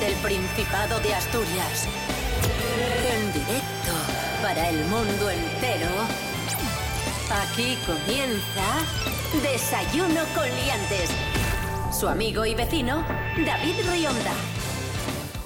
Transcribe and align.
Desde 0.00 0.14
el 0.14 0.18
Principado 0.20 0.98
de 1.00 1.14
Asturias. 1.14 1.86
En 3.12 3.32
directo 3.32 3.92
para 4.42 4.68
el 4.68 4.84
mundo 4.86 5.30
entero. 5.30 5.88
Aquí 7.42 7.76
comienza 7.86 9.42
Desayuno 9.42 10.22
con 10.34 10.44
Liantes. 10.44 11.10
Su 11.92 12.08
amigo 12.08 12.46
y 12.46 12.54
vecino, 12.54 13.04
David 13.44 13.74
Rionda. 13.90 14.32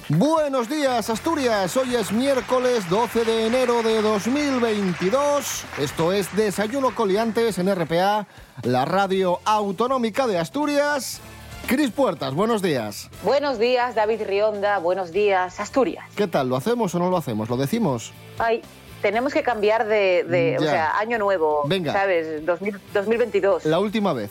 Buenos 0.08 0.68
días, 0.68 1.10
Asturias. 1.10 1.76
Hoy 1.76 1.96
es 1.96 2.12
miércoles 2.12 2.88
12 2.88 3.24
de 3.24 3.46
enero 3.46 3.82
de 3.82 4.02
2022. 4.02 5.64
Esto 5.78 6.12
es 6.12 6.34
Desayuno 6.36 6.94
Coliantes 6.94 7.58
en 7.58 7.74
RPA, 7.74 8.26
la 8.62 8.84
radio 8.84 9.40
autonómica 9.44 10.26
de 10.26 10.38
Asturias. 10.38 11.20
Cris 11.66 11.90
Puertas, 11.90 12.34
buenos 12.34 12.62
días. 12.62 13.08
Buenos 13.22 13.58
días, 13.58 13.94
David 13.94 14.22
Rionda. 14.26 14.78
Buenos 14.78 15.12
días, 15.12 15.58
Asturias. 15.60 16.04
¿Qué 16.14 16.26
tal? 16.26 16.48
¿Lo 16.48 16.56
hacemos 16.56 16.94
o 16.94 16.98
no 16.98 17.10
lo 17.10 17.16
hacemos? 17.16 17.48
¿Lo 17.48 17.56
decimos? 17.56 18.12
Ay, 18.38 18.62
tenemos 19.02 19.32
que 19.32 19.42
cambiar 19.42 19.86
de, 19.86 20.24
de- 20.24 20.56
o 20.58 20.62
sea, 20.62 20.98
año 20.98 21.18
nuevo. 21.18 21.62
Venga. 21.66 21.92
¿Sabes? 21.92 22.44
2000 22.44 22.80
2022. 22.92 23.64
La 23.64 23.78
última 23.78 24.12
vez 24.12 24.30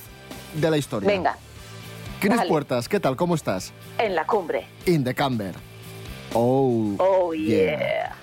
de 0.53 0.69
la 0.69 0.77
historia. 0.77 1.07
Venga, 1.09 1.37
Cris 2.19 2.37
Vale. 2.37 2.49
Puertas, 2.49 2.87
¿qué 2.87 2.99
tal? 2.99 3.15
¿Cómo 3.15 3.35
estás? 3.35 3.73
en 3.97 4.15
la 4.15 4.25
cumbre. 4.25 4.67
In 4.85 5.03
the 5.03 5.13
camber. 5.13 5.55
Oh. 6.33 6.95
Oh, 6.99 7.33
Yeah. 7.33 7.77
yeah. 7.77 8.15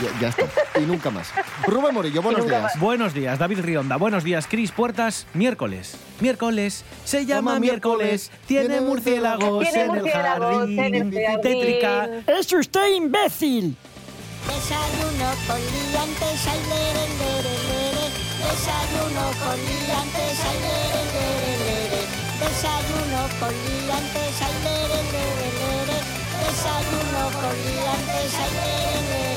Ya, 0.00 0.08
ya 0.20 0.28
está. 0.28 0.44
Y 0.80 0.84
nunca 0.86 1.10
más. 1.10 1.28
Rubén 1.66 1.92
Morillo, 1.94 2.22
buenos 2.22 2.46
días. 2.46 2.62
más. 2.62 2.78
Buenos 2.80 3.12
días, 3.14 3.38
David 3.38 3.60
Rionda. 3.60 3.96
Buenos 3.96 4.24
días, 4.24 4.46
Cris 4.48 4.70
Puertas. 4.72 5.26
Miércoles. 5.34 5.96
Miércoles. 6.20 6.84
Se 7.04 7.26
llama 7.26 7.58
miércoles. 7.60 8.30
miércoles. 8.30 8.46
Tiene 8.46 8.68
Tiene 8.68 8.80
murciélagos 8.82 9.62
Tiene 9.64 9.82
en 9.84 9.90
el 9.90 9.96
murciélagos 10.02 10.56
jardín. 10.56 10.78
en 10.78 10.94
el 10.94 11.24
jardín. 11.26 11.40
Tétrica. 11.42 12.08
¡Es 12.26 12.52
usted 12.52 12.94
imbécil! 12.94 13.76
Desayuno 14.46 15.28
con 15.46 15.60
liantes, 15.60 16.46
ay, 16.48 16.60
lere, 16.70 17.04
lere, 17.20 17.54
lere. 17.68 18.06
Desayuno 18.40 19.24
con 19.44 19.56
liantes, 19.68 20.38
ay, 20.48 20.58
lere, 20.64 21.02
lere, 21.12 21.52
lere. 21.60 22.02
Desayuno 22.40 23.20
con 23.38 23.52
liantes, 23.52 24.34
ay, 24.40 24.54
lere, 24.64 25.00
lere, 25.12 25.48
lere. 25.60 25.98
Desayuno 26.40 27.22
con 27.40 27.54
liantes, 27.68 28.32
lere, 28.32 28.56
lere, 28.64 29.00
lere. 29.10 29.29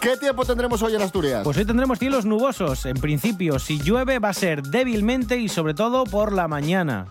¿Qué 0.00 0.16
tiempo 0.16 0.46
tendremos 0.46 0.80
hoy 0.82 0.94
en 0.94 1.02
Asturias? 1.02 1.42
Pues 1.44 1.58
hoy 1.58 1.66
tendremos 1.66 1.98
cielos 1.98 2.24
nubosos. 2.24 2.86
En 2.86 2.96
principio, 2.96 3.58
si 3.58 3.78
llueve 3.78 4.18
va 4.18 4.30
a 4.30 4.34
ser 4.34 4.62
débilmente 4.62 5.36
y 5.36 5.50
sobre 5.50 5.74
todo 5.74 6.04
por 6.04 6.32
la 6.32 6.48
mañana. 6.48 7.08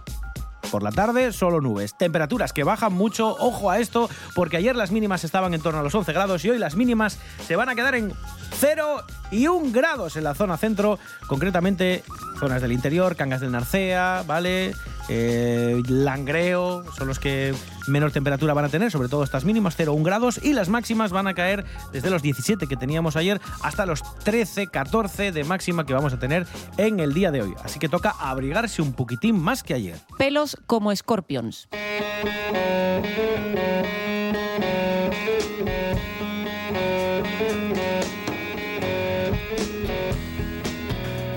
Por 0.71 0.81
la 0.81 0.91
tarde, 0.91 1.31
solo 1.31 1.61
nubes. 1.61 1.95
Temperaturas 1.95 2.51
que 2.51 2.63
bajan 2.63 2.93
mucho. 2.93 3.35
Ojo 3.39 3.69
a 3.69 3.77
esto, 3.77 4.09
porque 4.33 4.57
ayer 4.57 4.75
las 4.75 4.89
mínimas 4.89 5.23
estaban 5.23 5.53
en 5.53 5.61
torno 5.61 5.81
a 5.81 5.83
los 5.83 5.93
11 5.93 6.11
grados 6.13 6.43
y 6.45 6.49
hoy 6.49 6.57
las 6.57 6.75
mínimas 6.75 7.19
se 7.45 7.55
van 7.55 7.69
a 7.69 7.75
quedar 7.75 7.93
en 7.93 8.11
0 8.59 9.03
y 9.29 9.47
1 9.47 9.71
grados 9.71 10.15
en 10.15 10.23
la 10.23 10.33
zona 10.33 10.57
centro. 10.57 10.97
Concretamente, 11.27 12.03
zonas 12.39 12.61
del 12.61 12.71
interior, 12.71 13.15
Cangas 13.15 13.41
del 13.41 13.51
Narcea, 13.51 14.23
¿vale? 14.25 14.73
Eh, 15.09 15.81
Langreo, 15.87 16.83
son 16.95 17.07
los 17.07 17.19
que 17.19 17.53
menor 17.87 18.11
temperatura 18.11 18.53
van 18.53 18.65
a 18.65 18.69
tener, 18.69 18.91
sobre 18.91 19.09
todo 19.09 19.23
estas 19.23 19.43
mínimas, 19.43 19.75
0 19.75 19.93
1 19.93 20.03
grados, 20.03 20.39
y 20.41 20.53
las 20.53 20.69
máximas 20.69 21.11
van 21.11 21.27
a 21.27 21.33
caer 21.33 21.65
desde 21.91 22.09
los 22.09 22.21
17 22.21 22.67
que 22.67 22.75
teníamos 22.75 23.15
ayer 23.15 23.41
hasta 23.61 23.85
los 23.85 24.01
13, 24.19 24.67
14 24.67 25.31
de 25.31 25.43
máxima 25.43 25.85
que 25.85 25.93
vamos 25.93 26.13
a 26.13 26.19
tener 26.19 26.47
en 26.77 26.99
el 26.99 27.13
día 27.13 27.31
de 27.31 27.41
hoy. 27.41 27.53
Así 27.63 27.79
que 27.79 27.89
toca 27.89 28.11
abrigarse 28.11 28.81
un 28.81 28.93
poquitín 28.93 29.41
más 29.41 29.63
que 29.63 29.73
ayer. 29.73 29.97
pelos 30.17 30.57
como 30.67 30.91
escorpions. 30.91 31.67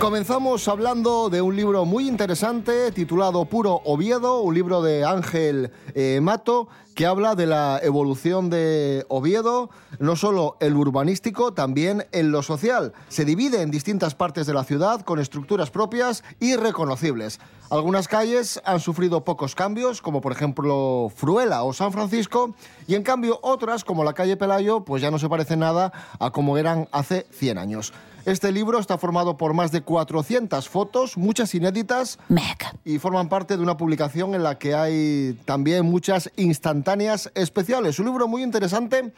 Comenzamos 0.02 0.66
hablando 0.66 1.30
de 1.30 1.42
un 1.42 1.54
libro 1.54 1.84
muy 1.84 2.08
interesante 2.08 2.90
titulado 2.90 3.44
Puro 3.44 3.82
Oviedo, 3.84 4.40
un 4.40 4.52
libro 4.52 4.82
de 4.82 5.04
Ángel 5.04 5.70
eh, 5.94 6.18
Mato 6.20 6.66
que 6.96 7.06
habla 7.06 7.36
de 7.36 7.46
la 7.46 7.78
evolución 7.80 8.50
de 8.50 9.06
Oviedo, 9.08 9.70
no 10.00 10.16
solo 10.16 10.56
en 10.58 10.74
lo 10.74 10.80
urbanístico, 10.80 11.54
también 11.54 12.04
en 12.10 12.32
lo 12.32 12.42
social. 12.42 12.92
Se 13.08 13.24
divide 13.24 13.62
en 13.62 13.70
distintas 13.70 14.16
partes 14.16 14.44
de 14.48 14.54
la 14.54 14.64
ciudad 14.64 15.02
con 15.02 15.20
estructuras 15.20 15.70
propias 15.70 16.24
y 16.40 16.56
reconocibles. 16.56 17.38
Algunas 17.70 18.08
calles 18.08 18.60
han 18.64 18.80
sufrido 18.80 19.22
pocos 19.22 19.54
cambios, 19.54 20.02
como 20.02 20.20
por 20.20 20.32
ejemplo 20.32 21.12
Fruela 21.14 21.62
o 21.62 21.72
San 21.72 21.92
Francisco, 21.92 22.56
y 22.88 22.96
en 22.96 23.04
cambio 23.04 23.38
otras, 23.40 23.84
como 23.84 24.02
la 24.02 24.14
calle 24.14 24.36
Pelayo, 24.36 24.84
pues 24.84 25.00
ya 25.00 25.12
no 25.12 25.20
se 25.20 25.28
parecen 25.28 25.60
nada 25.60 25.92
a 26.18 26.30
como 26.30 26.58
eran 26.58 26.88
hace 26.90 27.24
100 27.30 27.58
años. 27.58 27.92
Este 28.24 28.52
libro 28.52 28.78
está 28.78 28.98
formado 28.98 29.36
por 29.36 29.52
más 29.52 29.72
de 29.72 29.80
400 29.80 30.68
fotos, 30.68 31.16
muchas 31.16 31.52
inéditas, 31.56 32.20
Meg. 32.28 32.56
y 32.84 32.98
forman 32.98 33.28
parte 33.28 33.56
de 33.56 33.62
una 33.64 33.76
publicación 33.76 34.36
en 34.36 34.44
la 34.44 34.58
que 34.58 34.74
hay 34.74 35.36
también 35.44 35.86
muchas 35.86 36.30
instantáneas 36.36 37.32
especiales. 37.34 37.98
Un 37.98 38.06
libro 38.06 38.28
muy 38.28 38.44
interesante 38.44 39.12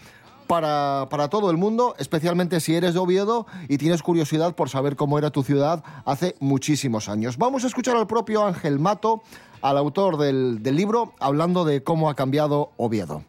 para, 0.46 1.08
para 1.10 1.28
todo 1.28 1.50
el 1.50 1.58
mundo, 1.58 1.94
especialmente 1.98 2.60
si 2.60 2.74
eres 2.76 2.94
de 2.94 3.00
Oviedo 3.00 3.46
y 3.68 3.76
tienes 3.76 4.02
curiosidad 4.02 4.54
por 4.54 4.70
saber 4.70 4.96
cómo 4.96 5.18
era 5.18 5.28
tu 5.28 5.42
ciudad 5.42 5.84
hace 6.06 6.34
muchísimos 6.40 7.10
años. 7.10 7.36
Vamos 7.36 7.64
a 7.64 7.66
escuchar 7.66 7.96
al 7.96 8.06
propio 8.06 8.46
Ángel 8.46 8.78
Mato, 8.78 9.22
al 9.60 9.76
autor 9.76 10.16
del, 10.16 10.62
del 10.62 10.76
libro, 10.76 11.12
hablando 11.20 11.66
de 11.66 11.82
cómo 11.82 12.08
ha 12.08 12.14
cambiado 12.14 12.72
Oviedo. 12.78 13.22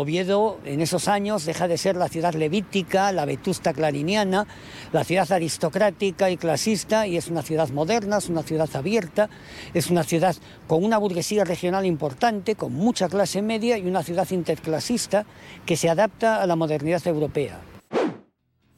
Oviedo 0.00 0.60
en 0.64 0.80
esos 0.80 1.08
años 1.08 1.44
deja 1.44 1.66
de 1.66 1.76
ser 1.76 1.96
la 1.96 2.06
ciudad 2.06 2.32
levítica, 2.34 3.10
la 3.10 3.24
vetusta 3.24 3.72
clariniana, 3.72 4.46
la 4.92 5.02
ciudad 5.02 5.32
aristocrática 5.32 6.30
y 6.30 6.36
clasista 6.36 7.08
y 7.08 7.16
es 7.16 7.26
una 7.26 7.42
ciudad 7.42 7.68
moderna, 7.70 8.18
es 8.18 8.28
una 8.28 8.44
ciudad 8.44 8.68
abierta, 8.74 9.28
es 9.74 9.90
una 9.90 10.04
ciudad 10.04 10.36
con 10.68 10.84
una 10.84 10.98
burguesía 10.98 11.42
regional 11.42 11.84
importante, 11.84 12.54
con 12.54 12.74
mucha 12.74 13.08
clase 13.08 13.42
media 13.42 13.76
y 13.76 13.88
una 13.88 14.04
ciudad 14.04 14.30
interclasista 14.30 15.26
que 15.66 15.76
se 15.76 15.90
adapta 15.90 16.40
a 16.40 16.46
la 16.46 16.54
modernidad 16.54 17.04
europea. 17.04 17.60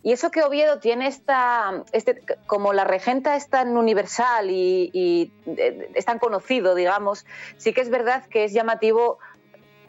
Y 0.02 0.12
eso 0.12 0.30
que 0.30 0.42
Oviedo 0.42 0.78
tiene 0.78 1.06
esta, 1.06 1.84
este, 1.92 2.22
como 2.46 2.72
la 2.72 2.84
regenta 2.84 3.36
es 3.36 3.50
tan 3.50 3.76
universal 3.76 4.50
y, 4.50 4.90
y, 4.94 5.30
eh, 5.44 5.90
es 5.94 6.06
tan 6.06 6.18
conocido, 6.18 6.74
digamos, 6.74 7.26
sí 7.58 7.74
que 7.74 7.82
es 7.82 7.90
verdad 7.90 8.24
que 8.24 8.44
es 8.44 8.54
llamativo 8.54 9.18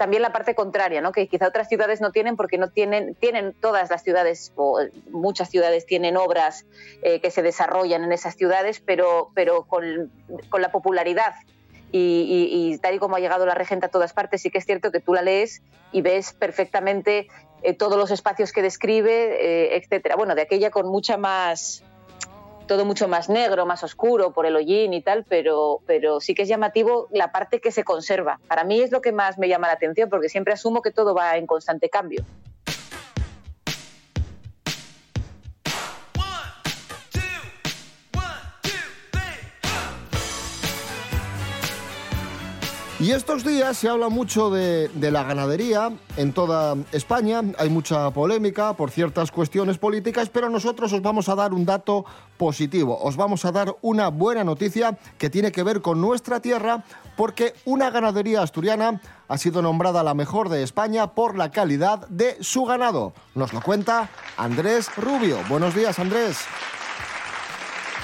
también 0.02 0.24
la 0.24 0.34
parte 0.34 0.56
contraria, 0.56 1.00
¿no? 1.00 1.12
que 1.12 1.28
quizá 1.28 1.48
otras 1.48 1.70
ciudades 1.70 2.02
no 2.02 2.12
tienen 2.12 2.36
porque 2.36 2.58
no 2.58 2.72
tienen, 2.72 3.14
tienen 3.14 3.54
todas 3.54 3.92
las 3.92 4.02
ciudades 4.02 4.52
o 4.56 4.80
muchas 5.12 5.52
ciudades 5.52 5.86
tienen 5.86 6.18
obras 6.18 6.66
eh, 7.04 7.22
que 7.22 7.30
se 7.30 7.44
desarrollan 7.44 8.04
en 8.04 8.12
esas 8.12 8.36
ciudades, 8.36 8.82
pero, 8.84 9.30
pero 9.36 9.62
con, 9.66 10.12
con 10.50 10.60
la 10.64 10.72
popularidad 10.72 11.36
y, 11.92 12.00
y, 12.00 12.74
y, 12.74 12.78
tal 12.80 12.96
y 12.96 12.98
como 12.98 13.16
ha 13.16 13.20
llegado 13.20 13.46
la 13.46 13.54
regenta 13.54 13.86
a 13.86 13.90
todas 13.92 14.12
partes, 14.12 14.42
sí 14.42 14.50
que 14.50 14.58
es 14.58 14.66
cierto 14.66 14.92
que 14.92 15.02
tú 15.02 15.14
la 15.14 15.22
lees 15.22 15.62
y 15.92 16.02
ves 16.02 16.34
perfectamente 16.34 17.28
eh, 17.62 17.76
todos 17.76 17.96
los 17.96 18.10
espacios 18.10 18.52
que 18.52 18.64
describe, 18.64 19.12
eh, 19.12 19.76
etcétera. 19.76 20.16
Bueno, 20.16 20.34
de 20.34 20.42
aquella 20.42 20.72
con 20.72 20.88
mucha 20.88 21.18
más 21.18 21.84
todo 22.68 22.86
mucho 22.86 23.08
más 23.08 23.30
negro, 23.30 23.66
más 23.66 23.84
oscuro 23.84 24.32
por 24.32 24.46
el 24.46 24.56
hollín 24.56 24.94
y 24.94 25.02
tal, 25.02 25.26
pero, 25.28 25.80
pero 25.86 26.20
sí 26.20 26.34
que 26.34 26.44
es 26.44 26.50
llamativo 26.50 27.08
la 27.12 27.32
parte 27.32 27.60
que 27.60 27.72
se 27.72 27.84
conserva. 27.84 28.40
Para 28.48 28.64
mí 28.64 28.82
es 28.82 28.92
lo 28.92 29.02
que 29.02 29.12
más 29.12 29.38
me 29.38 29.48
llama 29.48 29.68
la 29.68 29.74
atención, 29.74 30.10
porque 30.10 30.30
siempre 30.30 30.54
asumo 30.54 30.82
que 30.82 30.92
todo 30.92 31.14
va 31.14 31.38
en 31.38 31.48
constante 31.48 31.90
cambio. 31.90 32.24
Y 43.02 43.14
estos 43.14 43.44
días 43.44 43.78
se 43.78 43.90
habla 43.90 44.10
mucho 44.10 44.52
de, 44.52 44.88
la 44.94 45.24
ganadería 45.24 45.92
en 46.18 46.34
toda 46.34 46.78
España. 46.92 47.42
Hay 47.58 47.68
mucha 47.68 48.12
polémica 48.12 48.74
por 48.74 48.92
ciertas 48.92 49.32
cuestiones 49.32 49.80
políticas, 49.80 50.30
pero 50.30 50.52
nosotros 50.52 50.94
os 50.94 51.02
vamos 51.02 51.28
a 51.28 51.34
dar 51.34 51.52
un 51.52 51.66
dato 51.66 52.06
positivo. 52.38 53.00
Os 53.02 53.16
vamos 53.16 53.44
a 53.44 53.52
dar 53.52 53.76
una 53.82 54.10
buena 54.10 54.44
noticia 54.44 55.00
que 55.18 55.32
tiene 55.32 55.52
que 55.52 55.64
ver 55.64 55.82
con 55.82 56.00
nuestra 56.00 56.42
tierra, 56.42 56.84
porque 57.18 57.56
una 57.66 57.90
ganadería 57.90 58.44
asturiana 58.44 59.02
ha 59.28 59.38
sido 59.40 59.64
nombrada 59.64 60.04
la 60.04 60.14
mejor 60.14 60.50
de 60.50 60.62
España 60.62 61.16
por 61.16 61.36
la 61.36 61.50
calidad 61.50 62.08
de 62.08 62.38
su 62.44 62.66
ganado. 62.66 63.14
Nos 63.34 63.52
lo 63.52 63.62
cuenta 63.62 64.12
Andrés 64.38 64.96
Rubio. 64.96 65.40
Buenos 65.50 65.74
días, 65.74 65.98
Andrés. 65.98 66.38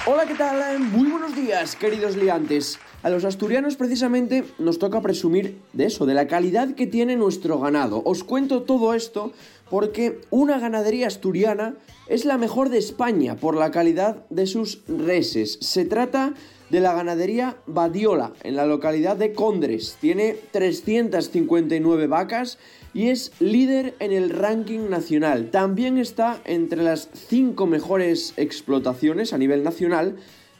Hola, 0.06 0.26
¿qué 0.26 0.34
tal? 0.34 0.80
Muy 0.80 1.08
buenos 1.08 1.36
días, 1.36 1.76
queridos 1.76 2.16
liantes. 2.16 2.80
A 3.00 3.10
los 3.10 3.24
asturianos 3.24 3.76
precisamente 3.76 4.44
nos 4.58 4.80
toca 4.80 5.00
presumir 5.00 5.58
de 5.72 5.86
eso, 5.86 6.04
de 6.04 6.14
la 6.14 6.26
calidad 6.26 6.74
que 6.74 6.88
tiene 6.88 7.14
nuestro 7.14 7.60
ganado. 7.60 8.02
Os 8.04 8.24
cuento 8.24 8.62
todo 8.62 8.92
esto 8.92 9.32
porque 9.70 10.20
una 10.30 10.58
ganadería 10.58 11.06
asturiana 11.06 11.76
es 12.08 12.24
la 12.24 12.38
mejor 12.38 12.70
de 12.70 12.78
España 12.78 13.36
por 13.36 13.56
la 13.56 13.70
calidad 13.70 14.26
de 14.30 14.48
sus 14.48 14.82
reses. 14.88 15.58
Se 15.60 15.84
trata 15.84 16.34
de 16.70 16.80
la 16.80 16.92
ganadería 16.92 17.56
Badiola 17.66 18.32
en 18.42 18.56
la 18.56 18.66
localidad 18.66 19.16
de 19.16 19.32
Condres. 19.32 19.96
Tiene 20.00 20.36
359 20.50 22.08
vacas 22.08 22.58
y 22.94 23.10
es 23.10 23.30
líder 23.38 23.94
en 24.00 24.10
el 24.10 24.30
ranking 24.30 24.90
nacional. 24.90 25.50
También 25.50 25.98
está 25.98 26.40
entre 26.44 26.82
las 26.82 27.08
5 27.28 27.64
mejores 27.66 28.34
explotaciones 28.36 29.32
a 29.32 29.38
nivel 29.38 29.62
nacional 29.62 30.16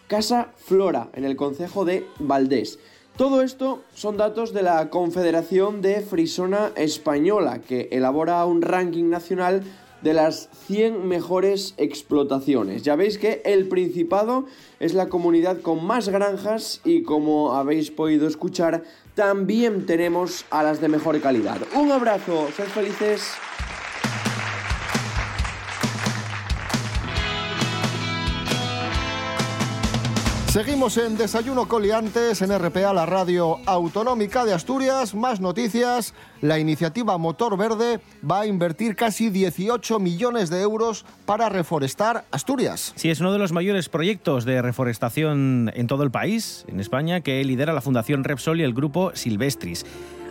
Casa 0.09 0.53
Flora 0.57 1.11
en 1.13 1.25
el 1.25 1.37
concejo 1.37 1.85
de 1.85 2.07
Valdés. 2.19 2.79
Todo 3.17 3.43
esto 3.43 3.83
son 3.95 4.17
datos 4.17 4.55
de 4.55 4.63
la 4.63 4.89
Confederación 4.89 5.83
de 5.83 6.01
Frisona 6.01 6.73
Española, 6.77 7.61
que 7.61 7.89
elabora 7.93 8.45
un 8.47 8.63
ranking 8.63 9.11
nacional 9.11 9.63
de 10.01 10.15
las 10.15 10.49
100 10.67 11.07
mejores 11.07 11.75
explotaciones. 11.77 12.85
Ya 12.85 12.97
veis 12.97 13.19
que 13.19 13.43
el 13.45 13.69
Principado 13.69 14.47
es 14.81 14.95
la 14.95 15.11
comunidad 15.11 15.61
con 15.61 15.85
más 15.85 16.09
granjas 16.09 16.81
y 16.85 17.03
como 17.03 17.55
habéis 17.55 17.91
podido 17.91 18.27
escuchar, 18.29 18.85
también 19.15 19.85
tenemos 19.85 20.47
a 20.51 20.63
las 20.63 20.81
de 20.81 20.89
mejor 20.89 21.21
calidad. 21.21 21.59
Un 21.75 21.93
abrazo, 21.93 22.49
sed 22.57 22.67
felices. 22.67 23.33
Seguimos 30.49 30.97
en 30.97 31.19
Desayuno 31.19 31.69
Coliantes 31.69 32.41
en 32.41 32.59
RPA, 32.59 32.95
la 32.95 33.05
radio 33.05 33.59
autonómica 33.67 34.47
de 34.47 34.55
Asturias. 34.55 35.15
Más 35.15 35.41
noticias. 35.41 36.15
La 36.41 36.59
iniciativa 36.59 37.19
Motor 37.19 37.59
Verde 37.59 38.01
va 38.29 38.41
a 38.41 38.47
invertir 38.47 38.97
casi 38.97 39.29
18 39.29 39.99
millones 39.99 40.49
de 40.49 40.63
euros 40.63 41.05
para 41.27 41.51
reforestar 41.51 42.25
Asturias. 42.31 42.95
Sí, 42.97 43.11
es 43.11 43.21
uno 43.21 43.31
de 43.31 43.39
los 43.39 43.53
mayores 43.53 43.91
proyectos 43.91 44.47
de 44.47 44.63
reforestación 44.63 45.71
en 45.75 45.87
todo 45.87 46.03
el 46.03 46.11
país, 46.11 46.65
en 46.67 46.81
España, 46.81 47.21
que 47.21 47.45
lidera 47.45 47.75
la 47.75 47.83
Fundación 47.83 48.25
Repsol 48.25 48.61
y 48.61 48.65
el 48.65 48.73
grupo 48.73 49.13
Silvestris. 49.15 49.85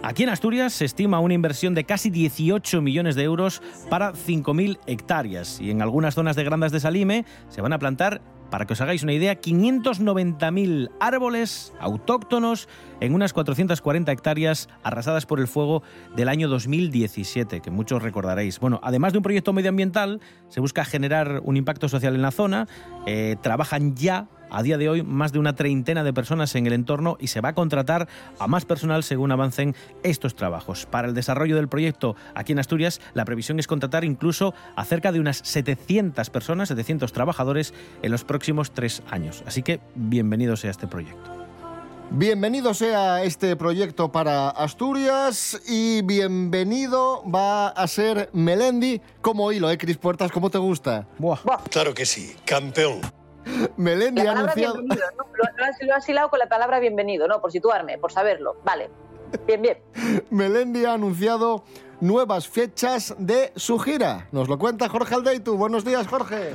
Aquí 0.04 0.24
en 0.24 0.30
Asturias 0.30 0.74
se 0.74 0.86
estima 0.86 1.20
una 1.20 1.34
inversión 1.36 1.76
de 1.76 1.84
casi 1.84 2.10
18 2.10 2.82
millones 2.82 3.16
de 3.16 3.24
euros 3.24 3.62
para 3.90 4.14
5.000 4.14 4.80
hectáreas 4.88 5.60
y 5.60 5.72
en 5.72 5.82
algunas 5.82 6.16
zonas 6.16 6.36
de 6.36 6.44
Grandas 6.44 6.72
de 6.72 6.80
Salime 6.80 7.26
se 7.50 7.62
van 7.62 7.74
a 7.74 7.80
plantar 7.80 8.22
para 8.50 8.66
que 8.66 8.74
os 8.74 8.82
hagáis 8.82 9.04
una 9.04 9.14
idea, 9.14 9.40
590.000 9.40 10.92
árboles 11.00 11.74
autóctonos 11.80 12.68
en 13.00 13.14
unas 13.14 13.34
440 13.34 14.12
hectáreas 14.12 14.70
arrasadas 14.84 15.26
por 15.26 15.40
el 15.40 15.48
fuego 15.48 15.84
del 16.16 16.30
año 16.30 16.48
2017, 16.48 17.62
que 17.62 17.72
muchos 17.72 18.02
recordaréis. 18.02 18.60
Bueno, 18.60 18.80
además 18.84 19.14
de 19.14 19.20
un 19.20 19.24
proyecto 19.24 19.54
medioambiental, 19.54 20.22
se 20.50 20.60
busca 20.60 20.86
generar 20.86 21.42
un 21.44 21.58
impacto 21.58 21.90
social 21.90 22.16
en 22.16 22.22
la 22.22 22.32
zona. 22.32 22.68
Eh, 23.06 23.36
trabajan 23.42 23.96
ya 23.96 24.28
a 24.50 24.64
día 24.64 24.78
de 24.78 24.90
hoy 24.90 25.04
más 25.04 25.32
de 25.32 25.40
una 25.40 25.56
treintena 25.56 26.04
de 26.04 26.14
personas 26.14 26.56
en 26.56 26.68
el 26.68 26.74
entorno 26.74 27.18
y 27.20 27.28
se 27.28 27.42
va 27.42 27.50
a 27.50 27.54
contratar 27.54 28.08
a 28.40 28.48
más 28.48 28.66
personal 28.66 29.04
según 29.04 29.32
avancen 29.32 29.76
estos 30.04 30.36
trabajos. 30.36 30.86
Para 30.86 31.08
el 31.08 31.14
desarrollo 31.14 31.56
del 31.56 31.68
proyecto 31.68 32.16
aquí 32.36 32.54
en 32.54 32.60
Asturias, 32.60 33.02
la 33.14 33.26
previsión 33.26 33.60
es 33.60 33.68
contratar 33.68 34.04
incluso 34.04 34.54
a 34.76 34.86
cerca 34.86 35.12
de 35.12 35.20
unas 35.20 35.38
700 35.38 36.30
personas, 36.30 36.70
700 36.70 37.12
trabajadores 37.14 37.74
en 38.02 38.12
los 38.12 38.24
próximos 38.24 38.72
tres 38.72 39.04
años. 39.10 39.44
Así 39.46 39.64
que 39.64 39.80
bienvenido 39.96 40.56
sea 40.56 40.72
este 40.72 40.88
proyecto. 40.88 41.38
Bienvenido 42.10 42.74
sea 42.74 43.24
este 43.24 43.58
proyecto 43.58 44.14
para 44.14 44.50
Asturias 44.50 45.60
y 45.68 46.02
bienvenido 46.04 47.22
va 47.30 47.68
a 47.68 47.86
ser 47.88 48.30
Melendi 48.32 49.02
como 49.22 49.52
hilo, 49.52 49.70
¿eh, 49.70 49.78
Cris 49.78 49.98
Puertas? 49.98 50.32
¿Cómo 50.32 50.50
te 50.50 50.58
gusta? 50.58 51.06
Buah. 51.18 51.40
Claro 51.70 51.94
que 51.94 52.06
sí, 52.06 52.34
campeón. 52.46 53.02
Melendi 53.78 54.24
La 54.24 54.32
ha 54.32 54.34
anunciado... 54.40 54.82
¿no? 54.82 54.96
Lo, 54.96 55.04
lo 55.58 55.66
has, 55.66 55.76
lo 55.82 55.96
has 55.96 56.08
hilado 56.10 56.30
con 56.30 56.40
la 56.40 56.48
palabra 56.48 56.80
bienvenido, 56.80 57.28
¿no? 57.28 57.42
Por 57.42 57.52
situarme, 57.52 57.98
por 57.98 58.12
saberlo. 58.12 58.58
Vale. 58.64 58.90
Bien, 59.46 59.62
bien. 59.62 59.78
Melendi 60.30 60.86
ha 60.86 60.94
anunciado 60.94 61.64
nuevas 62.00 62.48
fechas 62.48 63.16
de 63.18 63.52
su 63.56 63.80
gira. 63.80 64.28
Nos 64.32 64.48
lo 64.48 64.58
cuenta 64.58 64.90
Jorge 64.90 65.16
Aldeitu. 65.16 65.58
Buenos 65.58 65.84
días, 65.84 66.08
Jorge. 66.08 66.54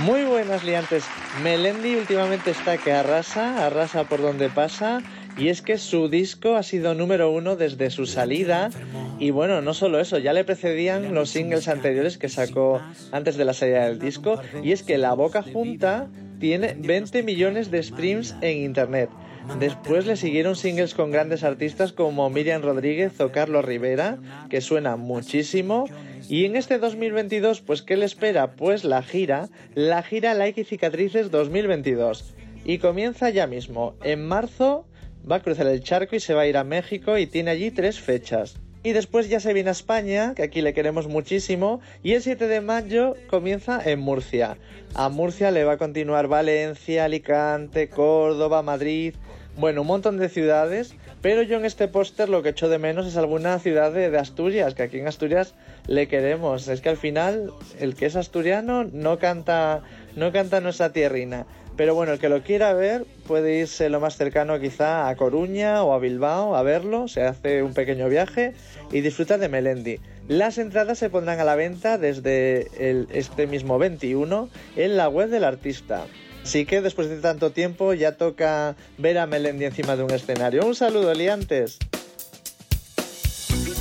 Muy 0.00 0.24
buenas 0.24 0.64
liantes. 0.64 1.04
Melendi 1.42 1.96
últimamente 1.96 2.50
está 2.50 2.78
que 2.78 2.92
arrasa, 2.92 3.66
arrasa 3.66 4.04
por 4.04 4.22
donde 4.22 4.48
pasa. 4.48 5.02
Y 5.36 5.48
es 5.48 5.62
que 5.62 5.78
su 5.78 6.08
disco 6.08 6.56
ha 6.56 6.62
sido 6.62 6.94
número 6.94 7.30
uno 7.30 7.56
desde 7.56 7.90
su 7.90 8.06
salida. 8.06 8.70
Y 9.20 9.32
bueno, 9.32 9.60
no 9.60 9.74
solo 9.74 10.00
eso, 10.00 10.16
ya 10.16 10.32
le 10.32 10.44
precedían 10.44 11.14
los 11.14 11.28
singles 11.28 11.68
anteriores 11.68 12.16
que 12.16 12.30
sacó 12.30 12.80
antes 13.12 13.36
de 13.36 13.44
la 13.44 13.52
salida 13.52 13.84
del 13.84 13.98
disco. 13.98 14.40
Y 14.62 14.72
es 14.72 14.82
que 14.82 14.96
La 14.96 15.12
Boca 15.12 15.42
Junta 15.42 16.08
tiene 16.38 16.74
20 16.78 17.22
millones 17.22 17.70
de 17.70 17.82
streams 17.82 18.34
en 18.40 18.56
internet. 18.62 19.10
Después 19.58 20.06
le 20.06 20.16
siguieron 20.16 20.56
singles 20.56 20.94
con 20.94 21.10
grandes 21.10 21.44
artistas 21.44 21.92
como 21.92 22.30
Miriam 22.30 22.62
Rodríguez 22.62 23.20
o 23.20 23.30
Carlos 23.30 23.62
Rivera, 23.62 24.18
que 24.48 24.62
suena 24.62 24.96
muchísimo. 24.96 25.84
Y 26.30 26.46
en 26.46 26.56
este 26.56 26.78
2022, 26.78 27.60
pues 27.60 27.82
¿qué 27.82 27.98
le 27.98 28.06
espera? 28.06 28.52
Pues 28.52 28.84
la 28.84 29.02
gira, 29.02 29.50
la 29.74 30.02
gira 30.02 30.32
Like 30.32 30.62
y 30.62 30.64
Cicatrices 30.64 31.30
2022. 31.30 32.34
Y 32.64 32.78
comienza 32.78 33.28
ya 33.28 33.46
mismo. 33.46 33.96
En 34.02 34.26
marzo 34.26 34.86
va 35.30 35.36
a 35.36 35.42
cruzar 35.42 35.66
el 35.66 35.82
charco 35.82 36.16
y 36.16 36.20
se 36.20 36.32
va 36.32 36.42
a 36.42 36.46
ir 36.46 36.56
a 36.56 36.64
México 36.64 37.18
y 37.18 37.26
tiene 37.26 37.50
allí 37.50 37.70
tres 37.70 38.00
fechas. 38.00 38.56
Y 38.82 38.92
después 38.92 39.28
ya 39.28 39.40
se 39.40 39.52
viene 39.52 39.68
a 39.68 39.72
España, 39.72 40.34
que 40.34 40.42
aquí 40.42 40.62
le 40.62 40.72
queremos 40.72 41.06
muchísimo, 41.06 41.80
y 42.02 42.12
el 42.12 42.22
7 42.22 42.46
de 42.46 42.62
mayo 42.62 43.14
comienza 43.28 43.78
en 43.84 44.00
Murcia. 44.00 44.56
A 44.94 45.10
Murcia 45.10 45.50
le 45.50 45.64
va 45.64 45.72
a 45.72 45.78
continuar 45.78 46.28
Valencia, 46.28 47.04
Alicante, 47.04 47.90
Córdoba, 47.90 48.62
Madrid, 48.62 49.14
bueno, 49.58 49.82
un 49.82 49.88
montón 49.88 50.16
de 50.16 50.30
ciudades, 50.30 50.94
pero 51.20 51.42
yo 51.42 51.58
en 51.58 51.66
este 51.66 51.88
póster 51.88 52.30
lo 52.30 52.42
que 52.42 52.50
echo 52.50 52.70
de 52.70 52.78
menos 52.78 53.06
es 53.06 53.18
alguna 53.18 53.58
ciudad 53.58 53.92
de, 53.92 54.10
de 54.10 54.18
Asturias, 54.18 54.74
que 54.74 54.84
aquí 54.84 54.98
en 54.98 55.06
Asturias 55.06 55.54
le 55.86 56.08
queremos. 56.08 56.68
Es 56.68 56.80
que 56.80 56.88
al 56.88 56.96
final 56.96 57.52
el 57.78 57.94
que 57.94 58.06
es 58.06 58.16
asturiano 58.16 58.84
no 58.84 59.18
canta, 59.18 59.82
no 60.16 60.32
canta 60.32 60.60
nuestra 60.60 60.92
tierrina. 60.92 61.46
Pero 61.80 61.94
bueno, 61.94 62.12
el 62.12 62.18
que 62.18 62.28
lo 62.28 62.42
quiera 62.42 62.74
ver 62.74 63.06
puede 63.26 63.60
irse 63.60 63.88
lo 63.88 64.00
más 64.00 64.18
cercano 64.18 64.60
quizá 64.60 65.08
a 65.08 65.16
Coruña 65.16 65.82
o 65.82 65.94
a 65.94 65.98
Bilbao 65.98 66.54
a 66.54 66.62
verlo, 66.62 67.08
se 67.08 67.22
hace 67.22 67.62
un 67.62 67.72
pequeño 67.72 68.06
viaje 68.10 68.52
y 68.92 69.00
disfruta 69.00 69.38
de 69.38 69.48
Melendi. 69.48 69.98
Las 70.28 70.58
entradas 70.58 70.98
se 70.98 71.08
pondrán 71.08 71.40
a 71.40 71.44
la 71.44 71.54
venta 71.54 71.96
desde 71.96 72.68
este 73.18 73.46
mismo 73.46 73.78
21 73.78 74.50
en 74.76 74.96
la 74.98 75.08
web 75.08 75.30
del 75.30 75.42
artista. 75.42 76.04
Así 76.42 76.66
que 76.66 76.82
después 76.82 77.08
de 77.08 77.16
tanto 77.16 77.50
tiempo 77.50 77.94
ya 77.94 78.12
toca 78.12 78.76
ver 78.98 79.16
a 79.16 79.26
Melendi 79.26 79.64
encima 79.64 79.96
de 79.96 80.02
un 80.02 80.10
escenario. 80.10 80.66
Un 80.66 80.74
saludo, 80.74 81.14
liantes. 81.14 81.78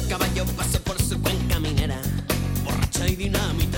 Caballo 0.08 0.46
pasó 0.56 0.82
por 0.84 1.02
su 1.02 1.22
cuenca 1.22 1.60
minera, 1.60 2.00
borracha 2.64 3.10
y 3.10 3.18
dinamitera, 3.18 3.69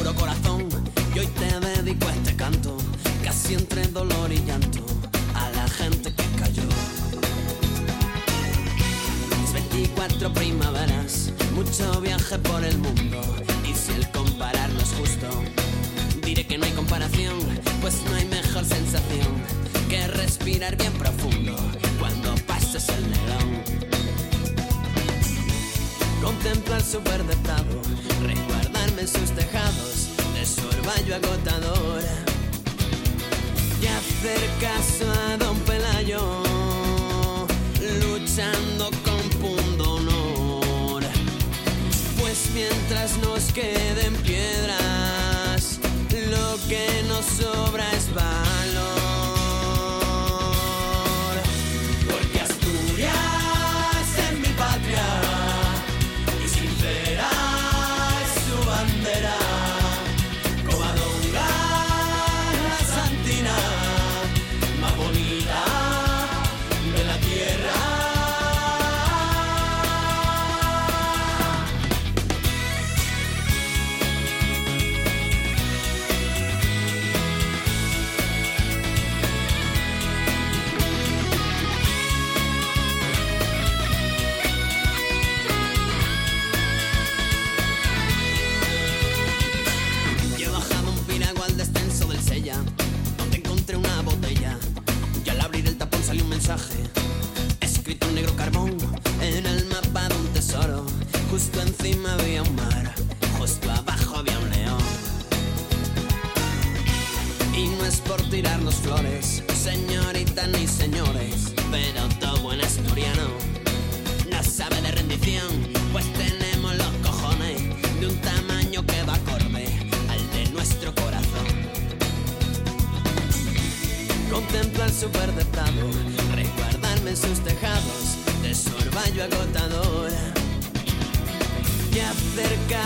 puro 0.00 0.14
corazón. 0.14 0.68
Y 1.14 1.18
hoy 1.18 1.26
te 1.26 1.60
dedico 1.60 2.08
este 2.08 2.34
canto, 2.34 2.76
casi 3.22 3.54
entre 3.54 3.86
dolor 3.88 4.32
y 4.32 4.42
llanto, 4.46 4.84
a 5.34 5.50
la 5.50 5.68
gente 5.68 6.14
que 6.14 6.24
cayó. 6.38 6.62
Mis 9.40 9.52
24 9.52 10.32
primaveras, 10.32 11.32
mucho 11.52 12.00
viaje 12.00 12.38
por 12.38 12.64
el 12.64 12.78
mundo, 12.78 13.20
y 13.68 13.74
si 13.74 13.92
el 13.92 14.10
comparar 14.10 14.70
no 14.70 14.80
es 14.80 14.92
justo, 14.98 15.28
diré 16.24 16.46
que 16.46 16.56
no 16.56 16.64
hay 16.64 16.72
comparación, 16.72 17.36
pues 17.82 17.94
no 18.08 18.14
hay 18.16 18.24
mejor 18.24 18.64
sensación 18.64 19.28
que 19.90 20.06
respirar 20.06 20.76
bien 20.76 20.92
profundo 20.94 21.56
cuando 21.98 22.34
pases 22.46 22.88
el 22.88 23.02
negrón. 23.10 23.79
Contemplar 26.22 26.82
su 26.82 27.00
verde 27.02 27.34
prado, 27.42 27.80
resguardarme 28.22 29.02
en 29.02 29.08
sus 29.08 29.30
tejados 29.30 30.08
de 30.34 30.44
su 30.44 30.66
orvallo 30.68 31.16
agotador 31.16 32.02
y 33.80 33.86
hacer 33.86 34.40
caso 34.60 35.10
a 35.10 35.36
don 35.38 35.58
Pelayo, 35.60 36.42
luchando 38.02 38.90
con 39.02 39.40
punto 39.40 39.94
honor. 39.94 41.02
Pues 42.18 42.50
mientras 42.54 43.16
nos 43.18 43.52
queden 43.52 44.14
piedras, 44.22 45.78
lo 46.30 46.68
que 46.68 47.02
nos 47.08 47.24
sobra 47.24 47.90
es 47.92 48.14
valor. 48.14 48.59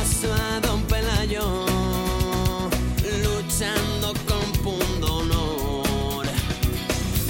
Caso 0.04 0.32
a 0.34 0.60
don 0.60 0.82
Pelayo, 0.82 1.64
luchando 3.24 4.12
con 4.28 4.44
punto 4.62 5.18
honor. 5.18 6.26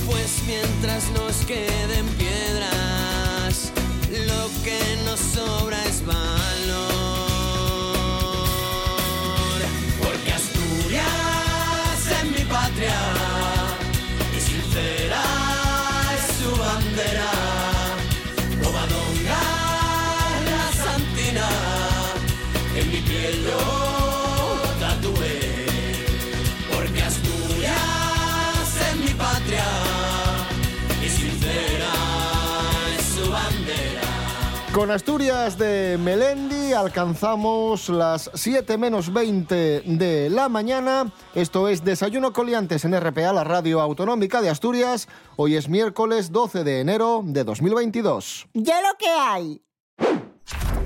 Pues 0.06 0.42
mientras 0.46 1.10
nos 1.10 1.36
queden 1.46 2.06
piedras, 2.18 3.70
lo 4.10 4.62
que 4.64 4.80
nos 5.04 5.20
sobra 5.20 5.84
es 5.84 6.04
valor. 6.04 6.63
Con 34.84 34.90
Asturias 34.90 35.56
de 35.56 35.96
Melendi 35.98 36.74
alcanzamos 36.74 37.88
las 37.88 38.30
7 38.34 38.76
menos 38.76 39.10
20 39.14 39.80
de 39.80 40.28
la 40.28 40.50
mañana. 40.50 41.10
Esto 41.34 41.70
es 41.70 41.82
Desayuno 41.82 42.34
Coliantes 42.34 42.84
en 42.84 42.94
RPA, 42.94 43.32
la 43.32 43.44
radio 43.44 43.80
autonómica 43.80 44.42
de 44.42 44.50
Asturias. 44.50 45.08
Hoy 45.36 45.56
es 45.56 45.70
miércoles 45.70 46.32
12 46.32 46.64
de 46.64 46.80
enero 46.80 47.22
de 47.24 47.44
2022. 47.44 48.48
¡Ya 48.52 48.82
lo 48.82 48.98
que 48.98 49.08
hay! 49.08 49.62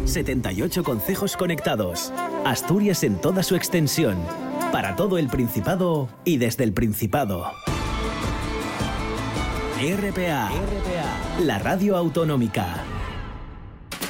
78 0.04 0.84
concejos 0.84 1.36
conectados. 1.36 2.12
Asturias 2.44 3.02
en 3.02 3.20
toda 3.20 3.42
su 3.42 3.56
extensión. 3.56 4.16
Para 4.70 4.94
todo 4.94 5.18
el 5.18 5.26
Principado 5.26 6.08
y 6.24 6.36
desde 6.36 6.62
el 6.62 6.72
Principado. 6.72 7.50
RPA. 9.80 10.50
La 11.40 11.58
radio 11.58 11.96
autonómica. 11.96 12.84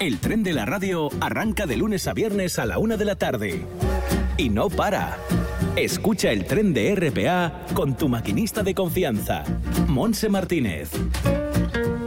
El 0.01 0.21
tren 0.21 0.45
de 0.45 0.53
la 0.53 0.65
radio 0.65 1.09
arranca 1.21 1.67
de 1.67 1.77
lunes 1.77 2.07
a 2.07 2.15
viernes 2.15 2.61
a 2.61 2.67
la 2.67 2.79
una 2.79 2.97
de 2.97 3.05
la 3.05 3.17
tarde. 3.17 3.67
Y 4.37 4.49
no 4.49 4.71
para. 4.71 5.19
Escucha 5.75 6.31
el 6.31 6.45
tren 6.45 6.73
de 6.73 6.95
RPA 6.95 7.67
con 7.75 7.97
tu 7.97 8.09
maquinista 8.09 8.63
de 8.63 8.77
confianza, 8.77 9.43
Monse 9.89 10.29
Martínez. 10.29 10.93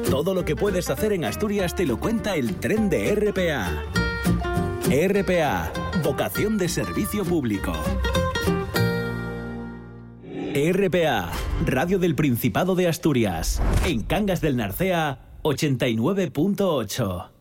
Todo 0.10 0.34
lo 0.34 0.46
que 0.46 0.56
puedes 0.56 0.90
hacer 0.90 1.12
en 1.12 1.26
Asturias 1.26 1.76
te 1.76 1.86
lo 1.86 2.00
cuenta 2.00 2.36
el 2.36 2.56
tren 2.56 2.90
de 2.90 3.14
RPA. 3.14 3.84
RPA, 4.86 5.74
vocación 6.02 6.58
de 6.58 6.70
servicio 6.70 7.26
público. 7.26 7.74
RPA, 10.54 11.30
Radio 11.66 12.00
del 12.00 12.16
Principado 12.16 12.76
de 12.76 12.88
Asturias. 12.88 13.62
En 13.86 14.04
Cangas 14.04 14.40
del 14.40 14.56
Narcea, 14.56 15.20
89.8. 15.44 17.41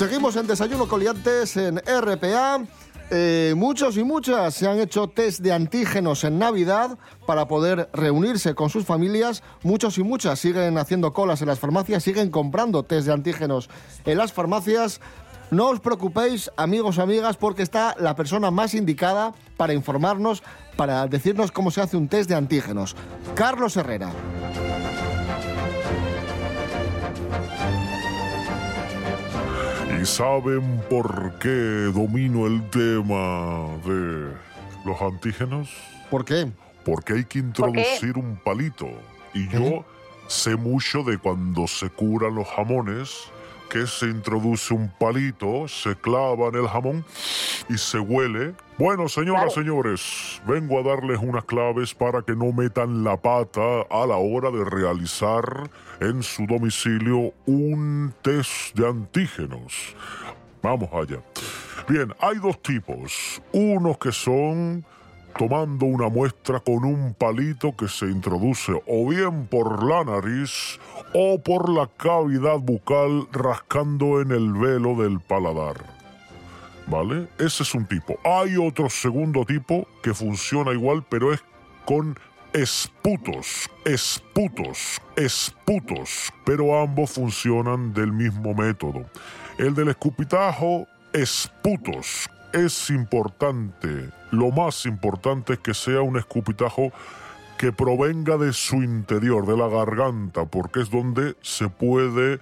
Seguimos 0.00 0.34
en 0.36 0.46
Desayuno 0.46 0.88
Coliantes 0.88 1.58
en 1.58 1.76
RPA. 1.76 2.62
Eh, 3.10 3.52
muchos 3.54 3.98
y 3.98 4.02
muchas 4.02 4.54
se 4.54 4.66
han 4.66 4.80
hecho 4.80 5.08
test 5.08 5.40
de 5.40 5.52
antígenos 5.52 6.24
en 6.24 6.38
Navidad 6.38 6.96
para 7.26 7.46
poder 7.46 7.90
reunirse 7.92 8.54
con 8.54 8.70
sus 8.70 8.86
familias. 8.86 9.42
Muchos 9.62 9.98
y 9.98 10.02
muchas 10.02 10.38
siguen 10.38 10.78
haciendo 10.78 11.12
colas 11.12 11.42
en 11.42 11.48
las 11.48 11.58
farmacias, 11.58 12.02
siguen 12.02 12.30
comprando 12.30 12.82
test 12.82 13.08
de 13.08 13.12
antígenos 13.12 13.68
en 14.06 14.16
las 14.16 14.32
farmacias. 14.32 15.02
No 15.50 15.68
os 15.68 15.80
preocupéis, 15.80 16.50
amigos 16.56 16.96
o 16.96 17.02
amigas, 17.02 17.36
porque 17.36 17.62
está 17.62 17.94
la 17.98 18.16
persona 18.16 18.50
más 18.50 18.72
indicada 18.72 19.34
para 19.58 19.74
informarnos, 19.74 20.42
para 20.76 21.06
decirnos 21.08 21.52
cómo 21.52 21.70
se 21.70 21.82
hace 21.82 21.98
un 21.98 22.08
test 22.08 22.30
de 22.30 22.36
antígenos. 22.36 22.96
Carlos 23.34 23.76
Herrera. 23.76 24.10
¿Y 30.00 30.06
saben 30.06 30.82
por 30.88 31.38
qué 31.40 31.90
domino 31.92 32.46
el 32.46 32.62
tema 32.70 33.68
de 33.84 34.32
los 34.86 35.02
antígenos? 35.02 35.68
¿Por 36.10 36.24
qué? 36.24 36.50
Porque 36.86 37.12
hay 37.12 37.24
que 37.26 37.40
introducir 37.40 38.16
un 38.16 38.36
palito. 38.36 38.88
Y 39.34 39.46
yo 39.48 39.84
sé 40.26 40.56
mucho 40.56 41.02
de 41.02 41.18
cuando 41.18 41.66
se 41.66 41.90
curan 41.90 42.34
los 42.34 42.48
jamones, 42.48 43.30
que 43.70 43.86
se 43.86 44.06
introduce 44.06 44.74
un 44.74 44.88
palito, 44.98 45.68
se 45.68 45.94
clava 45.94 46.48
en 46.48 46.56
el 46.56 46.68
jamón 46.68 47.04
y 47.68 47.78
se 47.78 48.00
huele. 48.00 48.52
Bueno, 48.76 49.08
señoras, 49.08 49.54
señores, 49.54 50.42
vengo 50.44 50.80
a 50.80 50.82
darles 50.82 51.20
unas 51.22 51.44
claves 51.44 51.94
para 51.94 52.22
que 52.22 52.34
no 52.34 52.52
metan 52.52 53.04
la 53.04 53.16
pata 53.16 53.82
a 53.88 54.06
la 54.06 54.16
hora 54.16 54.50
de 54.50 54.64
realizar 54.64 55.70
en 56.00 56.22
su 56.22 56.46
domicilio 56.46 57.32
un 57.46 58.12
test 58.22 58.74
de 58.74 58.88
antígenos. 58.88 59.94
Vamos 60.62 60.90
allá. 60.92 61.22
Bien, 61.88 62.12
hay 62.20 62.38
dos 62.38 62.60
tipos. 62.60 63.40
Unos 63.52 63.98
que 63.98 64.10
son 64.10 64.84
tomando 65.36 65.86
una 65.86 66.08
muestra 66.08 66.60
con 66.60 66.84
un 66.84 67.14
palito 67.14 67.74
que 67.76 67.88
se 67.88 68.06
introduce 68.06 68.72
o 68.86 69.08
bien 69.08 69.46
por 69.46 69.82
la 69.84 70.04
nariz 70.04 70.78
o 71.12 71.38
por 71.40 71.68
la 71.68 71.88
cavidad 71.96 72.58
bucal 72.58 73.26
rascando 73.32 74.20
en 74.20 74.32
el 74.32 74.52
velo 74.52 74.96
del 74.96 75.20
paladar. 75.20 75.76
¿Vale? 76.86 77.28
Ese 77.38 77.62
es 77.62 77.74
un 77.74 77.86
tipo. 77.86 78.18
Hay 78.24 78.56
otro 78.56 78.90
segundo 78.90 79.44
tipo 79.44 79.86
que 80.02 80.12
funciona 80.12 80.72
igual, 80.72 81.04
pero 81.08 81.32
es 81.32 81.40
con 81.84 82.18
esputos, 82.52 83.70
esputos, 83.84 85.00
esputos, 85.16 86.32
pero 86.44 86.80
ambos 86.80 87.12
funcionan 87.12 87.92
del 87.94 88.12
mismo 88.12 88.54
método. 88.54 89.06
El 89.58 89.74
del 89.74 89.88
escupitajo, 89.88 90.86
esputos. 91.12 92.28
Es 92.52 92.90
importante, 92.90 94.10
lo 94.30 94.50
más 94.50 94.86
importante 94.86 95.54
es 95.54 95.58
que 95.58 95.74
sea 95.74 96.02
un 96.02 96.16
escupitajo 96.16 96.92
que 97.58 97.72
provenga 97.72 98.38
de 98.38 98.52
su 98.52 98.76
interior, 98.76 99.46
de 99.46 99.56
la 99.56 99.68
garganta, 99.68 100.46
porque 100.46 100.80
es 100.80 100.90
donde 100.90 101.36
se 101.42 101.68
puede 101.68 102.40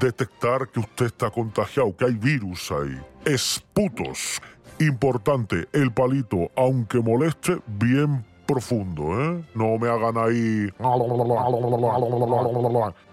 detectar 0.00 0.68
que 0.68 0.80
usted 0.80 1.06
está 1.06 1.30
contagiado, 1.30 1.96
que 1.96 2.06
hay 2.06 2.14
virus 2.14 2.72
ahí. 2.72 2.98
Esputos. 3.24 4.40
Importante, 4.80 5.68
el 5.72 5.92
palito, 5.92 6.50
aunque 6.56 7.00
moleste, 7.00 7.58
bien 7.66 8.24
profundo, 8.46 9.20
¿eh? 9.22 9.44
No 9.54 9.78
me 9.78 9.88
hagan 9.88 10.16
ahí... 10.18 10.68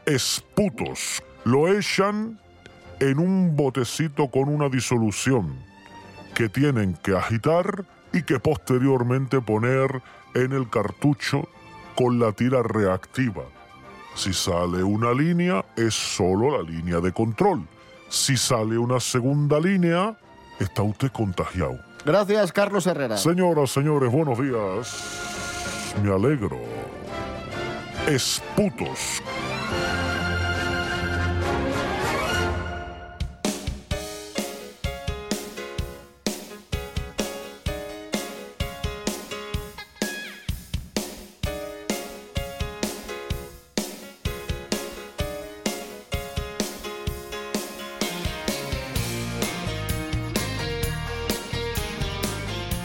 Esputos. 0.05 1.23
Lo 1.45 1.67
echan 1.67 2.39
en 2.99 3.19
un 3.19 3.55
botecito 3.55 4.29
con 4.29 4.49
una 4.49 4.69
disolución 4.69 5.55
que 6.33 6.49
tienen 6.49 6.95
que 7.03 7.15
agitar 7.15 7.85
y 8.13 8.23
que 8.23 8.39
posteriormente 8.39 9.41
poner 9.41 10.01
en 10.35 10.53
el 10.53 10.69
cartucho 10.69 11.49
con 11.95 12.19
la 12.19 12.31
tira 12.31 12.63
reactiva. 12.63 13.43
Si 14.15 14.31
sale 14.31 14.83
una 14.83 15.11
línea, 15.11 15.65
es 15.75 15.93
solo 15.93 16.57
la 16.57 16.63
línea 16.63 16.99
de 16.99 17.11
control. 17.11 17.67
Si 18.09 18.37
sale 18.37 18.77
una 18.77 18.99
segunda 18.99 19.59
línea, 19.59 20.15
está 20.59 20.83
usted 20.83 21.11
contagiado. 21.11 21.79
Gracias, 22.05 22.51
Carlos 22.51 22.85
Herrera. 22.85 23.17
Señoras, 23.17 23.71
señores, 23.71 24.11
buenos 24.11 24.37
días. 24.39 25.95
Me 26.03 26.13
alegro. 26.13 26.59
Esputos. 28.07 29.21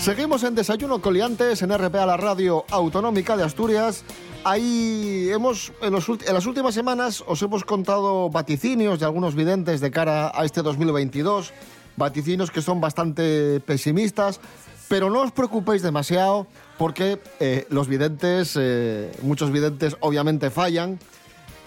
Seguimos 0.09 0.43
en 0.43 0.55
Desayuno 0.55 1.03
Coliantes 1.03 1.61
en 1.61 1.69
RPA, 1.69 2.07
la 2.07 2.17
radio 2.17 2.65
autonómica 2.71 3.37
de 3.37 3.45
Asturias. 3.45 4.05
Ahí 4.43 5.29
hemos, 5.31 5.71
en, 5.83 5.93
los 5.93 6.09
en 6.09 6.33
las 6.33 6.47
últimas 6.47 6.75
semanas 6.75 7.23
os 7.27 7.43
hemos 7.43 7.63
contado 7.63 8.31
vaticinios 8.31 9.01
de 9.01 9.05
algunos 9.05 9.35
videntes 9.35 9.83
de 9.83 9.91
cara 9.91 10.33
a 10.35 10.47
este 10.47 10.63
2022, 10.63 11.53
vaticinios 11.99 12.51
que 12.51 12.63
son 12.63 12.81
bastante 12.81 13.61
pesimistas, 13.61 14.41
pero 14.89 15.11
no 15.11 15.21
os 15.21 15.31
preocupéis 15.31 15.83
demasiado 15.83 16.47
porque 16.79 17.21
eh, 17.39 17.67
los 17.69 17.87
videntes, 17.87 18.57
eh, 18.59 19.13
muchos 19.21 19.53
videntes 19.53 19.99
obviamente 20.01 20.49
fallan. 20.49 20.99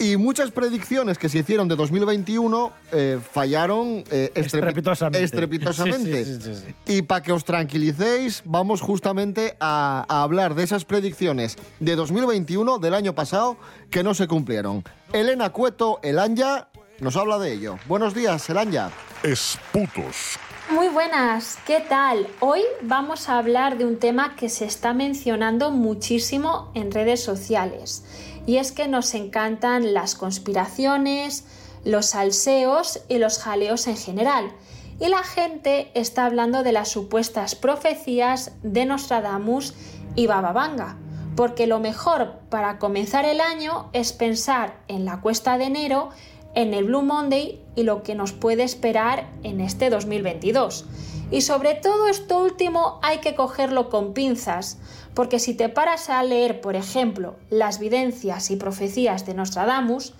Y 0.02 0.16
muchas 0.16 0.50
predicciones 0.50 1.16
que 1.16 1.28
se 1.28 1.38
hicieron 1.38 1.68
de 1.68 1.76
2021 1.76 2.72
eh, 2.90 3.20
fallaron 3.32 4.02
eh, 4.10 4.32
estrepi- 4.34 4.46
Estrepitosamente. 4.46 5.22
estrepitosamente. 5.24 6.24
Sí, 6.24 6.34
sí, 6.34 6.40
sí, 6.42 6.54
sí. 6.66 6.74
Y 6.96 7.02
para 7.02 7.22
que 7.22 7.30
os 7.30 7.44
tranquilicéis, 7.44 8.42
vamos 8.44 8.80
justamente 8.80 9.56
a, 9.60 10.04
a 10.08 10.22
hablar 10.24 10.56
de 10.56 10.64
esas 10.64 10.84
predicciones 10.84 11.56
de 11.78 11.94
2021 11.94 12.78
del 12.78 12.94
año 12.94 13.14
pasado 13.14 13.56
que 13.90 14.02
no 14.02 14.12
se 14.14 14.26
cumplieron. 14.26 14.82
Elena 15.12 15.50
Cueto, 15.50 16.00
Elanya, 16.02 16.66
nos 16.98 17.14
habla 17.16 17.38
de 17.38 17.52
ello. 17.52 17.78
Buenos 17.86 18.12
días, 18.12 18.50
Elanya. 18.50 18.90
Esputos. 19.22 20.36
Muy 20.72 20.88
buenas, 20.88 21.58
¿qué 21.66 21.80
tal? 21.80 22.26
Hoy 22.40 22.62
vamos 22.80 23.28
a 23.28 23.36
hablar 23.36 23.76
de 23.76 23.84
un 23.84 23.98
tema 23.98 24.36
que 24.36 24.48
se 24.48 24.64
está 24.64 24.94
mencionando 24.94 25.70
muchísimo 25.70 26.70
en 26.72 26.90
redes 26.90 27.22
sociales 27.22 28.04
y 28.46 28.56
es 28.56 28.72
que 28.72 28.88
nos 28.88 29.12
encantan 29.12 29.92
las 29.92 30.14
conspiraciones, 30.14 31.44
los 31.84 32.06
salseos 32.06 33.02
y 33.10 33.18
los 33.18 33.38
jaleos 33.38 33.86
en 33.86 33.98
general. 33.98 34.50
Y 34.98 35.08
la 35.08 35.22
gente 35.22 35.90
está 35.92 36.24
hablando 36.24 36.62
de 36.62 36.72
las 36.72 36.88
supuestas 36.88 37.54
profecías 37.54 38.52
de 38.62 38.86
Nostradamus 38.86 39.74
y 40.14 40.26
Baba 40.26 40.52
Vanga, 40.52 40.96
porque 41.36 41.66
lo 41.66 41.80
mejor 41.80 42.38
para 42.48 42.78
comenzar 42.78 43.26
el 43.26 43.42
año 43.42 43.90
es 43.92 44.14
pensar 44.14 44.78
en 44.88 45.04
la 45.04 45.20
cuesta 45.20 45.58
de 45.58 45.64
enero 45.64 46.08
en 46.54 46.74
el 46.74 46.84
Blue 46.84 47.02
Monday 47.02 47.60
y 47.74 47.82
lo 47.82 48.02
que 48.02 48.14
nos 48.14 48.32
puede 48.32 48.62
esperar 48.62 49.28
en 49.42 49.60
este 49.60 49.90
2022. 49.90 50.84
Y 51.30 51.40
sobre 51.40 51.74
todo 51.74 52.08
esto 52.08 52.42
último 52.42 52.98
hay 53.02 53.18
que 53.18 53.34
cogerlo 53.34 53.88
con 53.88 54.12
pinzas, 54.12 54.78
porque 55.14 55.38
si 55.38 55.54
te 55.54 55.68
paras 55.68 56.10
a 56.10 56.22
leer, 56.22 56.60
por 56.60 56.76
ejemplo, 56.76 57.36
las 57.48 57.78
videncias 57.78 58.50
y 58.50 58.56
profecías 58.56 59.24
de 59.24 59.34
Nostradamus, 59.34 60.12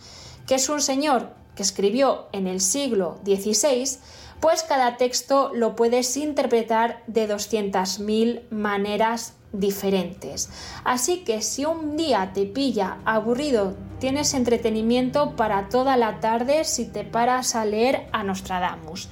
que 0.46 0.54
es 0.54 0.68
un 0.68 0.80
señor 0.80 1.30
que 1.54 1.62
escribió 1.62 2.28
en 2.32 2.46
el 2.46 2.60
siglo 2.60 3.20
XVI, 3.24 3.98
pues 4.40 4.62
cada 4.62 4.96
texto 4.96 5.50
lo 5.54 5.76
puedes 5.76 6.16
interpretar 6.16 7.02
de 7.06 7.28
200.000 7.28 8.48
maneras 8.50 9.34
diferentes. 9.52 10.50
Así 10.84 11.24
que 11.24 11.42
si 11.42 11.64
un 11.64 11.96
día 11.96 12.32
te 12.34 12.46
pilla 12.46 12.98
aburrido, 13.04 13.76
tienes 13.98 14.34
entretenimiento 14.34 15.36
para 15.36 15.68
toda 15.68 15.96
la 15.96 16.20
tarde 16.20 16.64
si 16.64 16.86
te 16.86 17.04
paras 17.04 17.54
a 17.54 17.64
leer 17.64 18.08
a 18.12 18.24
Nostradamus. 18.24 19.08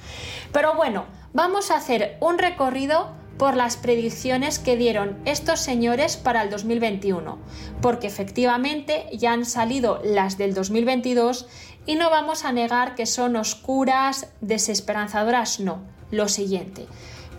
Pero 0.51 0.75
bueno, 0.75 1.05
vamos 1.33 1.71
a 1.71 1.77
hacer 1.77 2.17
un 2.19 2.37
recorrido 2.37 3.09
por 3.37 3.55
las 3.55 3.75
predicciones 3.75 4.59
que 4.59 4.77
dieron 4.77 5.17
estos 5.25 5.61
señores 5.61 6.15
para 6.17 6.43
el 6.43 6.49
2021, 6.49 7.39
porque 7.81 8.07
efectivamente 8.07 9.05
ya 9.13 9.33
han 9.33 9.45
salido 9.45 9.99
las 10.03 10.37
del 10.37 10.53
2022 10.53 11.47
y 11.85 11.95
no 11.95 12.09
vamos 12.09 12.45
a 12.45 12.51
negar 12.51 12.93
que 12.93 13.07
son 13.07 13.35
oscuras, 13.35 14.27
desesperanzadoras, 14.41 15.59
no, 15.59 15.79
lo 16.11 16.27
siguiente. 16.27 16.85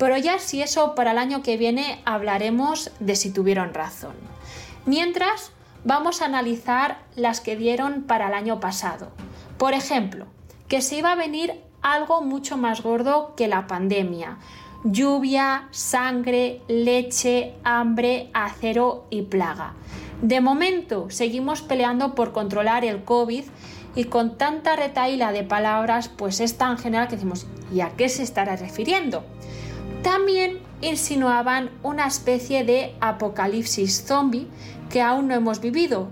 Pero 0.03 0.19
ya 0.19 0.41
si 0.41 0.61
eso 0.61 0.97
para 0.97 1.13
el 1.13 1.19
año 1.19 1.45
que 1.45 1.57
viene 1.57 2.03
hablaremos 2.05 2.91
de 2.99 3.15
si 3.15 3.31
tuvieron 3.31 3.73
razón. 3.73 4.15
Mientras, 4.85 5.53
vamos 5.85 6.21
a 6.21 6.25
analizar 6.25 6.99
las 7.15 7.41
que 7.41 7.55
dieron 7.55 8.03
para 8.03 8.27
el 8.27 8.35
año 8.35 8.59
pasado. 8.59 9.13
Por 9.59 9.75
ejemplo, 9.75 10.27
que 10.67 10.83
se 10.83 10.97
iba 10.97 11.13
a 11.13 11.15
venir 11.15 11.55
algo 11.83 12.21
mucho 12.21 12.57
más 12.57 12.83
gordo 12.83 13.35
que 13.37 13.47
la 13.47 13.69
pandemia. 13.69 14.39
Lluvia, 14.83 15.69
sangre, 15.71 16.63
leche, 16.67 17.55
hambre, 17.63 18.29
acero 18.35 19.07
y 19.09 19.23
plaga. 19.23 19.75
De 20.21 20.41
momento 20.41 21.11
seguimos 21.11 21.63
peleando 21.63 22.17
por 22.17 22.33
controlar 22.33 22.85
el 22.85 23.05
COVID 23.05 23.45
y 23.95 24.05
con 24.07 24.37
tanta 24.37 24.75
retaíla 24.75 25.31
de 25.31 25.45
palabras 25.45 26.09
pues 26.09 26.41
es 26.41 26.59
tan 26.59 26.77
general 26.77 27.07
que 27.07 27.15
decimos 27.15 27.47
¿y 27.73 27.83
a 27.83 27.91
qué 27.91 28.09
se 28.09 28.25
estará 28.25 28.57
refiriendo? 28.57 29.25
También 30.03 30.59
insinuaban 30.81 31.71
una 31.83 32.07
especie 32.07 32.65
de 32.65 32.95
apocalipsis 33.01 34.05
zombie 34.05 34.49
que 34.91 35.01
aún 35.01 35.29
no 35.29 35.35
hemos 35.35 35.61
vivido, 35.61 36.09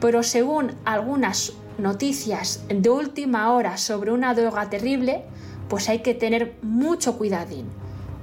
pero 0.00 0.22
según 0.22 0.72
algunas 0.84 1.52
noticias 1.78 2.64
de 2.68 2.90
última 2.90 3.52
hora 3.52 3.76
sobre 3.76 4.12
una 4.12 4.34
droga 4.34 4.70
terrible, 4.70 5.24
pues 5.68 5.88
hay 5.88 6.00
que 6.00 6.14
tener 6.14 6.56
mucho 6.62 7.18
cuidadín. 7.18 7.66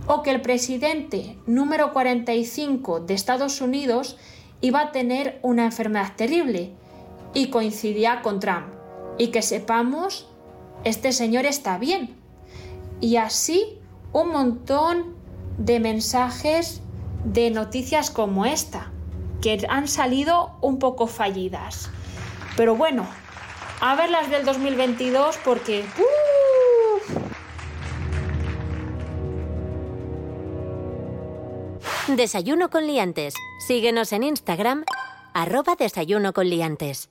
O 0.07 0.23
que 0.23 0.31
el 0.31 0.41
presidente 0.41 1.37
número 1.45 1.93
45 1.93 3.01
de 3.01 3.13
Estados 3.13 3.61
Unidos 3.61 4.17
iba 4.61 4.81
a 4.81 4.91
tener 4.91 5.39
una 5.41 5.65
enfermedad 5.65 6.13
terrible 6.15 6.71
y 7.33 7.49
coincidía 7.49 8.21
con 8.21 8.39
Trump. 8.39 8.67
Y 9.17 9.27
que 9.27 9.41
sepamos, 9.41 10.27
este 10.83 11.11
señor 11.11 11.45
está 11.45 11.77
bien. 11.77 12.15
Y 13.01 13.17
así 13.17 13.78
un 14.13 14.31
montón 14.31 15.15
de 15.57 15.79
mensajes 15.79 16.81
de 17.23 17.51
noticias 17.51 18.09
como 18.09 18.45
esta, 18.45 18.91
que 19.41 19.65
han 19.69 19.87
salido 19.87 20.51
un 20.61 20.79
poco 20.79 21.07
fallidas. 21.07 21.89
Pero 22.55 22.75
bueno, 22.75 23.07
a 23.81 23.95
ver 23.95 24.09
las 24.09 24.29
del 24.29 24.45
2022 24.45 25.37
porque... 25.43 25.85
¡uh! 25.97 26.19
Desayuno 32.15 32.69
con 32.69 32.87
liantes. 32.87 33.35
Síguenos 33.59 34.13
en 34.13 34.23
Instagram, 34.23 34.83
arroba 35.33 35.75
desayuno 35.75 36.33
con 36.33 36.49
liantes. 36.49 37.09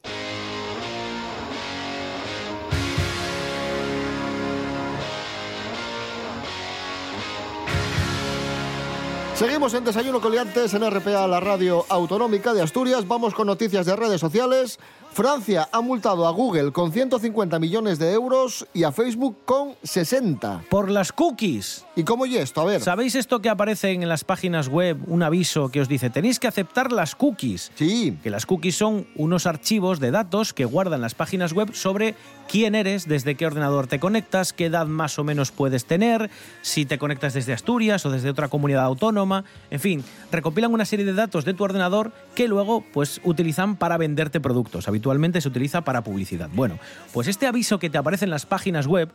Seguimos 9.38 9.72
en 9.74 9.84
Desayuno 9.84 10.20
Coliantes 10.20 10.74
en 10.74 10.90
RPA, 10.90 11.28
la 11.28 11.38
radio 11.38 11.86
autonómica 11.88 12.52
de 12.52 12.60
Asturias. 12.60 13.06
Vamos 13.06 13.34
con 13.34 13.46
noticias 13.46 13.86
de 13.86 13.94
redes 13.94 14.20
sociales. 14.20 14.80
Francia 15.12 15.68
ha 15.72 15.80
multado 15.80 16.28
a 16.28 16.30
Google 16.30 16.70
con 16.70 16.92
150 16.92 17.58
millones 17.58 17.98
de 17.98 18.12
euros 18.12 18.66
y 18.72 18.84
a 18.84 18.92
Facebook 18.92 19.38
con 19.44 19.74
60. 19.82 20.62
Por 20.70 20.90
las 20.90 21.10
cookies. 21.10 21.84
¿Y 21.96 22.04
cómo 22.04 22.24
y 22.24 22.36
esto? 22.36 22.60
A 22.60 22.64
ver. 22.64 22.80
¿Sabéis 22.80 23.16
esto 23.16 23.40
que 23.40 23.48
aparece 23.48 23.90
en 23.90 24.08
las 24.08 24.22
páginas 24.22 24.68
web, 24.68 24.96
un 25.08 25.24
aviso 25.24 25.70
que 25.70 25.80
os 25.80 25.88
dice 25.88 26.10
tenéis 26.10 26.38
que 26.38 26.46
aceptar 26.46 26.92
las 26.92 27.16
cookies? 27.16 27.72
Sí. 27.74 28.16
Que 28.22 28.30
las 28.30 28.46
cookies 28.46 28.76
son 28.76 29.08
unos 29.16 29.46
archivos 29.46 29.98
de 29.98 30.12
datos 30.12 30.54
que 30.54 30.64
guardan 30.64 31.00
las 31.00 31.14
páginas 31.14 31.52
web 31.52 31.74
sobre 31.74 32.14
quién 32.48 32.76
eres, 32.76 33.08
desde 33.08 33.34
qué 33.34 33.44
ordenador 33.44 33.88
te 33.88 33.98
conectas, 33.98 34.52
qué 34.52 34.66
edad 34.66 34.86
más 34.86 35.18
o 35.18 35.24
menos 35.24 35.50
puedes 35.50 35.84
tener, 35.84 36.30
si 36.62 36.86
te 36.86 36.96
conectas 36.96 37.34
desde 37.34 37.52
Asturias 37.52 38.06
o 38.06 38.10
desde 38.10 38.30
otra 38.30 38.48
comunidad 38.48 38.84
autónoma, 38.84 39.44
en 39.70 39.80
fin, 39.80 40.04
recopilan 40.30 40.72
una 40.72 40.84
serie 40.84 41.04
de 41.04 41.12
datos 41.12 41.44
de 41.44 41.54
tu 41.54 41.64
ordenador 41.64 42.12
que 42.34 42.48
luego 42.48 42.84
pues 42.92 43.20
utilizan 43.24 43.76
para 43.76 43.98
venderte 43.98 44.40
productos. 44.40 44.88
Habitualmente 44.88 45.07
se 45.40 45.48
utiliza 45.48 45.82
para 45.82 46.02
publicidad. 46.02 46.48
Bueno, 46.52 46.78
pues 47.12 47.28
este 47.28 47.46
aviso 47.46 47.78
que 47.78 47.90
te 47.90 47.98
aparece 47.98 48.24
en 48.24 48.30
las 48.30 48.46
páginas 48.46 48.86
web 48.86 49.10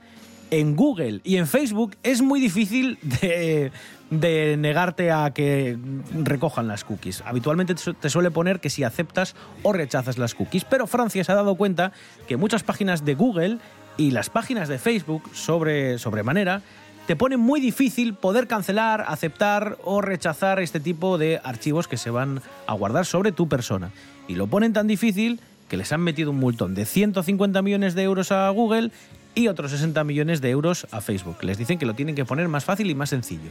en 0.51 0.75
Google 0.75 1.21
y 1.23 1.37
en 1.37 1.47
Facebook 1.47 1.95
es 2.03 2.21
muy 2.21 2.39
difícil 2.39 2.99
de, 3.01 3.71
de 4.09 4.57
negarte 4.57 5.11
a 5.11 5.31
que 5.31 5.77
recojan 6.23 6.67
las 6.67 6.83
cookies. 6.83 7.23
Habitualmente 7.25 7.75
te 7.75 8.09
suele 8.09 8.29
poner 8.31 8.59
que 8.59 8.69
si 8.69 8.83
aceptas 8.83 9.35
o 9.63 9.73
rechazas 9.73 10.17
las 10.17 10.35
cookies, 10.35 10.65
pero 10.65 10.85
Francia 10.85 11.23
se 11.23 11.31
ha 11.31 11.35
dado 11.35 11.55
cuenta 11.55 11.91
que 12.27 12.37
muchas 12.37 12.63
páginas 12.63 13.03
de 13.05 13.15
Google 13.15 13.57
y 13.97 14.11
las 14.11 14.29
páginas 14.29 14.67
de 14.67 14.77
Facebook 14.77 15.23
sobre 15.33 15.97
sobremanera 15.97 16.61
te 17.07 17.15
ponen 17.15 17.39
muy 17.39 17.59
difícil 17.59 18.13
poder 18.13 18.47
cancelar, 18.47 19.03
aceptar 19.07 19.77
o 19.83 20.01
rechazar 20.01 20.59
este 20.59 20.79
tipo 20.79 21.17
de 21.17 21.41
archivos 21.43 21.87
que 21.87 21.97
se 21.97 22.09
van 22.09 22.41
a 22.65 22.73
guardar 22.73 23.05
sobre 23.05 23.31
tu 23.31 23.49
persona. 23.49 23.91
Y 24.27 24.35
lo 24.35 24.47
ponen 24.47 24.71
tan 24.71 24.87
difícil 24.87 25.41
que 25.73 25.77
les 25.77 25.91
han 25.91 26.01
metido 26.01 26.29
un 26.29 26.37
multón 26.37 26.75
de 26.75 26.85
150 26.85 27.63
millones 27.63 27.95
de 27.95 28.03
euros 28.03 28.31
a 28.31 28.47
Google 28.51 28.91
y 29.33 29.47
otros 29.47 29.71
60 29.71 30.03
millones 30.03 30.39
de 30.39 30.51
euros 30.51 30.85
a 30.91 31.01
Facebook. 31.01 31.37
Les 31.41 31.57
dicen 31.57 31.79
que 31.79 31.87
lo 31.87 31.95
tienen 31.95 32.13
que 32.13 32.25
poner 32.25 32.47
más 32.47 32.63
fácil 32.63 32.91
y 32.91 32.93
más 32.93 33.09
sencillo. 33.09 33.49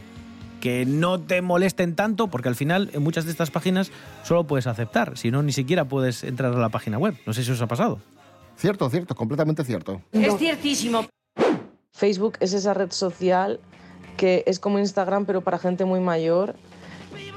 Que 0.61 0.87
no 0.87 1.18
te 1.18 1.42
molesten 1.42 1.96
tanto, 1.96 2.28
porque 2.28 2.48
al 2.48 2.54
final 2.54 2.90
en 2.92 3.02
muchas 3.02 3.24
de 3.24 3.32
estas 3.32 3.50
páginas 3.50 3.90
solo 4.22 4.44
puedes 4.44 4.68
aceptar, 4.68 5.18
si 5.18 5.32
no 5.32 5.42
ni 5.42 5.50
siquiera 5.50 5.87
puedes 5.87 6.22
entrar 6.22 6.54
a 6.54 6.58
la 6.58 6.68
página 6.68 6.96
web. 6.96 7.16
No 7.26 7.32
sé 7.32 7.42
si 7.42 7.50
os 7.50 7.61
ha 7.61 7.66
pasado. 7.66 7.98
Cierto, 8.56 8.88
cierto, 8.88 9.16
completamente 9.16 9.64
cierto. 9.64 10.00
Es 10.12 10.37
ciertísimo. 10.37 11.04
Facebook 11.90 12.35
es 12.38 12.52
esa 12.52 12.72
red 12.72 12.92
social 12.92 13.58
que 14.16 14.44
es 14.46 14.61
como 14.61 14.78
Instagram 14.78 15.26
pero 15.26 15.40
para 15.40 15.58
gente 15.58 15.85
muy 15.85 15.98
mayor 15.98 16.54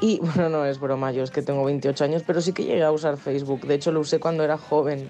Y 0.02 0.20
bueno, 0.24 0.50
no 0.50 0.66
es 0.66 0.80
broma, 0.80 1.12
yo 1.12 1.24
es 1.24 1.32
que 1.32 1.42
tengo 1.42 1.64
28 1.64 2.04
años, 2.04 2.24
pero 2.26 2.42
sí 2.42 2.54
que 2.54 2.64
llegué 2.64 2.84
a 2.84 2.92
usar 2.92 3.18
Facebook. 3.18 3.62
De 3.62 3.76
hecho, 3.76 3.92
lo 3.92 4.00
usé 4.02 4.20
cuando 4.20 4.44
era 4.44 4.58
joven. 4.58 5.10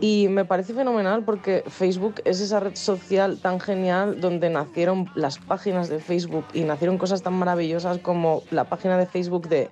Y 0.00 0.28
me 0.28 0.44
parece 0.44 0.74
fenomenal 0.74 1.24
porque 1.24 1.62
Facebook 1.68 2.16
es 2.24 2.40
esa 2.40 2.58
red 2.58 2.74
social 2.74 3.38
tan 3.38 3.60
genial 3.60 4.20
donde 4.20 4.50
nacieron 4.50 5.08
las 5.14 5.38
páginas 5.38 5.88
de 5.88 6.00
Facebook 6.00 6.44
y 6.52 6.62
nacieron 6.62 6.98
cosas 6.98 7.22
tan 7.22 7.34
maravillosas 7.34 7.98
como 7.98 8.42
la 8.50 8.64
página 8.64 8.98
de 8.98 9.06
Facebook 9.06 9.48
de 9.48 9.70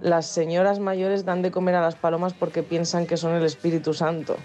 las 0.00 0.26
señoras 0.26 0.78
mayores 0.78 1.24
dan 1.24 1.42
de 1.42 1.50
comer 1.50 1.74
a 1.74 1.80
las 1.80 1.96
palomas 1.96 2.34
porque 2.34 2.62
piensan 2.62 3.06
que 3.06 3.16
son 3.16 3.34
el 3.34 3.44
Espíritu 3.44 3.94
Santo 3.94 4.36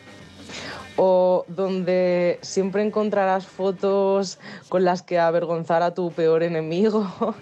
o 0.98 1.46
donde 1.48 2.40
siempre 2.42 2.84
encontrarás 2.84 3.46
fotos 3.46 4.40
con 4.70 4.84
las 4.84 5.02
que 5.02 5.20
avergonzar 5.20 5.84
a 5.84 5.94
tu 5.94 6.12
peor 6.12 6.44
enemigo. 6.44 7.08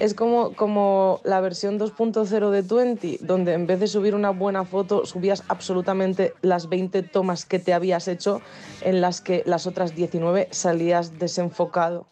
Es 0.00 0.14
como, 0.14 0.52
como 0.52 1.20
la 1.24 1.40
versión 1.40 1.78
2.0 1.78 2.50
de 2.50 2.62
Twenty, 2.62 3.18
donde 3.20 3.54
en 3.54 3.66
vez 3.66 3.80
de 3.80 3.86
subir 3.86 4.14
una 4.14 4.30
buena 4.30 4.64
foto, 4.64 5.06
subías 5.06 5.44
absolutamente 5.48 6.34
las 6.42 6.68
20 6.68 7.02
tomas 7.04 7.46
que 7.46 7.58
te 7.58 7.72
habías 7.72 8.08
hecho 8.08 8.42
en 8.82 9.00
las 9.00 9.20
que 9.20 9.42
las 9.46 9.66
otras 9.66 9.94
19 9.94 10.48
salías 10.50 11.18
desenfocado. 11.18 12.06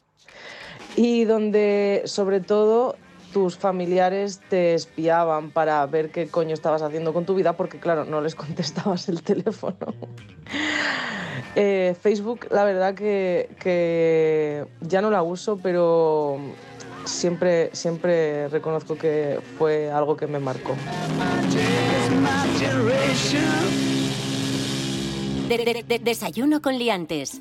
Y 0.96 1.24
donde 1.24 2.02
sobre 2.06 2.40
todo 2.40 2.96
tus 3.34 3.58
familiares 3.58 4.40
te 4.48 4.74
espiaban 4.74 5.50
para 5.50 5.84
ver 5.86 6.10
qué 6.10 6.28
coño 6.28 6.54
estabas 6.54 6.80
haciendo 6.82 7.12
con 7.12 7.26
tu 7.26 7.34
vida, 7.34 7.54
porque 7.54 7.78
claro, 7.80 8.04
no 8.06 8.20
les 8.22 8.34
contestabas 8.44 9.08
el 9.10 9.22
teléfono. 9.22 9.76
Eh, 11.56 11.94
Facebook, 12.00 12.48
la 12.50 12.64
verdad 12.64 12.94
que, 12.94 13.48
que 13.60 14.64
ya 14.80 15.00
no 15.00 15.08
la 15.10 15.22
uso, 15.22 15.56
pero 15.62 16.36
siempre, 17.04 17.70
siempre 17.72 18.48
reconozco 18.48 18.96
que 18.96 19.38
fue 19.56 19.88
algo 19.88 20.16
que 20.16 20.26
me 20.26 20.40
marcó. 20.40 20.74
De- 25.48 25.58
de- 25.58 25.84
de- 25.86 25.98
desayuno 26.00 26.60
con 26.60 26.76
liantes. 26.76 27.40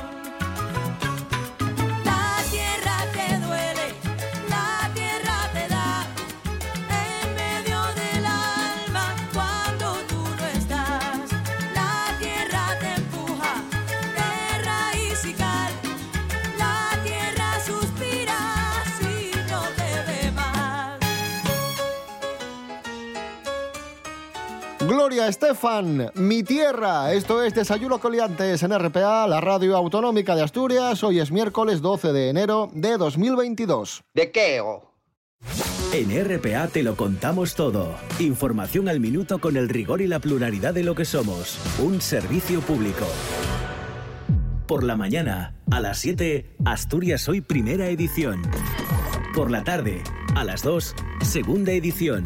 Gloria 24.91 25.29
Estefan, 25.29 26.11
mi 26.15 26.43
tierra. 26.43 27.13
Esto 27.13 27.41
es 27.45 27.53
Desayuno 27.53 28.01
Coliantes 28.01 28.61
en 28.61 28.77
RPA, 28.77 29.25
la 29.25 29.39
radio 29.39 29.77
autonómica 29.77 30.35
de 30.35 30.43
Asturias. 30.43 31.01
Hoy 31.05 31.21
es 31.21 31.31
miércoles 31.31 31.81
12 31.81 32.11
de 32.11 32.27
enero 32.27 32.69
de 32.73 32.97
2022. 32.97 34.03
¿De 34.13 34.31
qué? 34.33 34.59
o? 34.59 34.91
En 35.93 36.09
RPA 36.25 36.67
te 36.67 36.83
lo 36.83 36.97
contamos 36.97 37.55
todo. 37.55 37.95
Información 38.19 38.89
al 38.89 38.99
minuto 38.99 39.39
con 39.39 39.55
el 39.55 39.69
rigor 39.69 40.01
y 40.01 40.07
la 40.07 40.19
pluralidad 40.19 40.73
de 40.73 40.83
lo 40.83 40.93
que 40.93 41.05
somos. 41.05 41.57
Un 41.79 42.01
servicio 42.01 42.59
público. 42.59 43.07
Por 44.67 44.83
la 44.83 44.97
mañana, 44.97 45.55
a 45.71 45.79
las 45.79 45.99
7, 45.99 46.57
Asturias 46.65 47.29
Hoy 47.29 47.39
Primera 47.39 47.87
Edición. 47.87 48.41
Por 49.33 49.51
la 49.51 49.63
tarde, 49.63 50.03
a 50.35 50.43
las 50.43 50.63
2, 50.63 50.95
Segunda 51.21 51.71
Edición. 51.71 52.25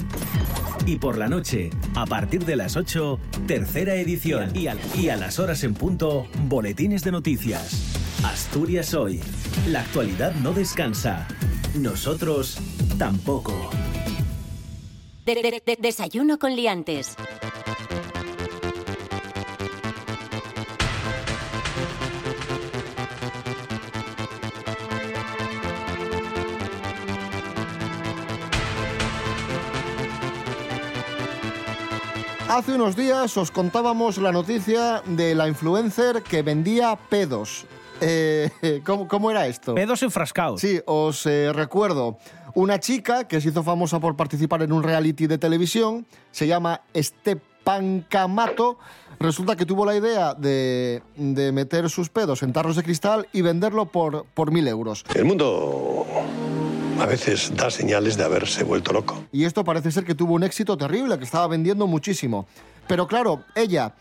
Y 0.86 0.98
por 0.98 1.17
la 1.17 1.28
noche, 1.28 1.71
a 1.95 2.06
partir 2.06 2.45
de 2.45 2.56
las 2.56 2.76
8, 2.78 3.19
Tercera 3.48 3.95
Edición. 3.95 4.52
Y 4.56 4.67
a, 4.67 4.78
y 4.95 5.10
a 5.10 5.15
las 5.15 5.39
horas 5.39 5.63
en 5.63 5.74
punto, 5.74 6.28
Boletines 6.48 7.04
de 7.04 7.12
Noticias. 7.12 7.95
Asturias 8.24 8.93
Hoy. 8.93 9.19
La 9.67 9.82
actualidad 9.82 10.34
no 10.36 10.54
descansa. 10.54 11.28
Nosotros 11.76 12.58
tampoco. 13.00 13.54
De- 15.26 15.36
de- 15.36 15.63
de- 15.65 15.78
desayuno 15.82 16.38
con 16.38 16.56
liantes. 16.56 17.15
Hace 32.47 32.75
unos 32.75 32.95
días 32.95 33.36
os 33.38 33.49
contábamos 33.49 34.19
la 34.19 34.31
noticia 34.31 35.01
de 35.08 35.34
la 35.34 35.47
influencer 35.47 36.21
que 36.21 36.43
vendía 36.43 36.95
pedos. 36.95 37.65
Eh, 38.01 38.51
¿cómo, 38.86 39.08
cómo 39.08 39.31
era 39.31 39.47
esto? 39.47 39.73
Pedos 39.73 40.03
enfrascados. 40.03 40.62
Sí, 40.62 40.79
os 40.86 41.25
eh, 41.25 41.51
recuerdo. 41.51 42.19
Una 42.53 42.79
chica 42.79 43.27
que 43.27 43.41
se 43.41 43.49
hizo 43.49 43.63
famosa 43.63 43.99
por 43.99 44.15
participar 44.15 44.62
en 44.62 44.71
un 44.73 44.84
reality 44.84 45.25
de 45.25 45.39
televisión, 45.39 46.05
se 46.31 46.45
llama 46.45 46.81
Stepan 46.95 48.05
Kamato. 48.08 48.77
Resulta 49.19 49.55
que 49.55 49.65
tuvo 49.65 49.84
la 49.84 49.95
idea 49.95 50.36
de, 50.36 51.01
de 51.15 51.51
meter 51.51 51.89
sus 51.89 52.10
pedos 52.10 52.43
en 52.43 52.53
tarros 52.53 52.75
de 52.75 52.84
cristal 52.84 53.27
y 53.34 53.41
venderlo 53.41 53.88
por, 53.88 54.25
por 54.36 54.51
mil 54.51 54.67
euros. 54.67 55.03
El 55.15 55.25
mundo 55.25 56.05
a 56.99 57.05
veces 57.05 57.55
da 57.55 57.69
señales 57.69 58.17
de 58.17 58.23
haberse 58.23 58.63
vuelto 58.63 58.93
loco. 58.93 59.23
Y 59.31 59.45
esto 59.45 59.63
parece 59.63 59.91
ser 59.91 60.05
que 60.05 60.15
tuvo 60.15 60.34
un 60.34 60.43
éxito 60.43 60.77
terrible, 60.77 61.17
que 61.17 61.23
estaba 61.25 61.47
vendiendo 61.47 61.88
muchísimo. 61.88 62.47
Pero 62.88 63.08
claro, 63.08 63.43
ella 63.55 63.93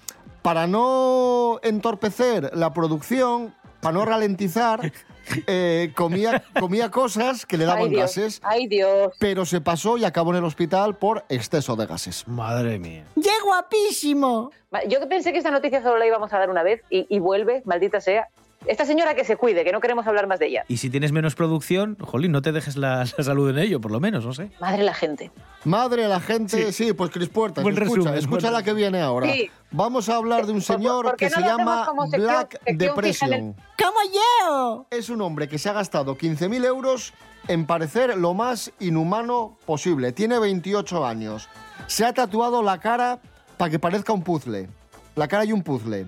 para 0.44 0.66
no 0.66 1.58
entorpecer 1.62 2.50
la 2.54 2.74
producción, 2.74 3.54
para 3.80 3.94
no 3.94 4.04
ralentizar, 4.04 4.92
eh, 5.46 5.90
comía, 5.96 6.44
comía 6.60 6.90
cosas 6.90 7.46
que 7.46 7.56
le 7.56 7.64
daban 7.64 7.84
Ay, 7.84 7.88
Dios. 7.88 8.00
gases. 8.02 8.40
Ay, 8.44 8.66
Dios. 8.66 9.14
Pero 9.18 9.46
se 9.46 9.62
pasó 9.62 9.96
y 9.96 10.04
acabó 10.04 10.32
en 10.32 10.36
el 10.36 10.44
hospital 10.44 10.96
por 10.96 11.24
exceso 11.30 11.76
de 11.76 11.86
gases. 11.86 12.28
Madre 12.28 12.78
mía. 12.78 13.06
¡Qué 13.14 13.30
guapísimo! 13.42 14.50
Yo 14.86 15.00
que 15.00 15.06
pensé 15.06 15.32
que 15.32 15.38
esta 15.38 15.50
noticia 15.50 15.82
solo 15.82 15.96
la 15.96 16.06
íbamos 16.06 16.30
a 16.30 16.38
dar 16.38 16.50
una 16.50 16.62
vez 16.62 16.82
y, 16.90 17.06
y 17.08 17.20
vuelve, 17.20 17.62
maldita 17.64 18.02
sea. 18.02 18.28
Esta 18.66 18.84
señora 18.86 19.14
que 19.14 19.24
se 19.24 19.36
cuide, 19.36 19.64
que 19.64 19.72
no 19.72 19.80
queremos 19.80 20.06
hablar 20.06 20.26
más 20.26 20.38
de 20.38 20.46
ella. 20.46 20.64
Y 20.68 20.78
si 20.78 20.88
tienes 20.90 21.12
menos 21.12 21.34
producción, 21.34 21.96
jolín, 22.00 22.32
no 22.32 22.40
te 22.42 22.52
dejes 22.52 22.76
la, 22.76 22.98
la 23.16 23.24
salud 23.24 23.50
en 23.50 23.58
ello, 23.58 23.80
por 23.80 23.90
lo 23.90 24.00
menos, 24.00 24.24
no 24.24 24.32
sé. 24.32 24.50
Madre 24.60 24.82
la 24.84 24.94
gente. 24.94 25.30
Madre, 25.64 26.08
la 26.08 26.20
gente, 26.20 26.72
sí, 26.72 26.92
pues 26.92 27.10
Cris 27.10 27.28
Puertas, 27.28 27.62
Buen 27.62 27.74
escucha, 27.76 27.96
resumen, 27.96 28.14
escucha 28.18 28.50
la 28.50 28.62
que 28.62 28.72
viene 28.72 29.00
ahora. 29.00 29.32
Sí. 29.32 29.50
Vamos 29.70 30.08
a 30.08 30.16
hablar 30.16 30.46
de 30.46 30.52
un 30.52 30.60
señor 30.62 31.04
por 31.06 31.16
que 31.16 31.30
no 31.30 31.36
se 31.36 31.40
llama 31.42 31.84
como 31.86 32.02
sección- 32.06 32.22
Black 32.22 32.52
sección 32.52 32.78
Depression. 32.78 33.56
¡Como 33.78 33.98
yo! 34.12 34.86
Es 34.90 35.08
un 35.08 35.20
hombre 35.22 35.48
que 35.48 35.58
se 35.58 35.68
ha 35.68 35.72
gastado 35.72 36.16
15.000 36.16 36.64
euros 36.64 37.12
en 37.48 37.66
parecer 37.66 38.16
lo 38.16 38.34
más 38.34 38.72
inhumano 38.80 39.58
posible. 39.66 40.12
Tiene 40.12 40.38
28 40.38 41.04
años. 41.04 41.48
Se 41.86 42.04
ha 42.04 42.12
tatuado 42.12 42.62
la 42.62 42.78
cara 42.78 43.18
para 43.56 43.70
que 43.70 43.78
parezca 43.78 44.12
un 44.12 44.22
puzzle. 44.22 44.68
La 45.16 45.28
cara 45.28 45.44
y 45.44 45.52
un 45.52 45.62
puzzle. 45.62 46.06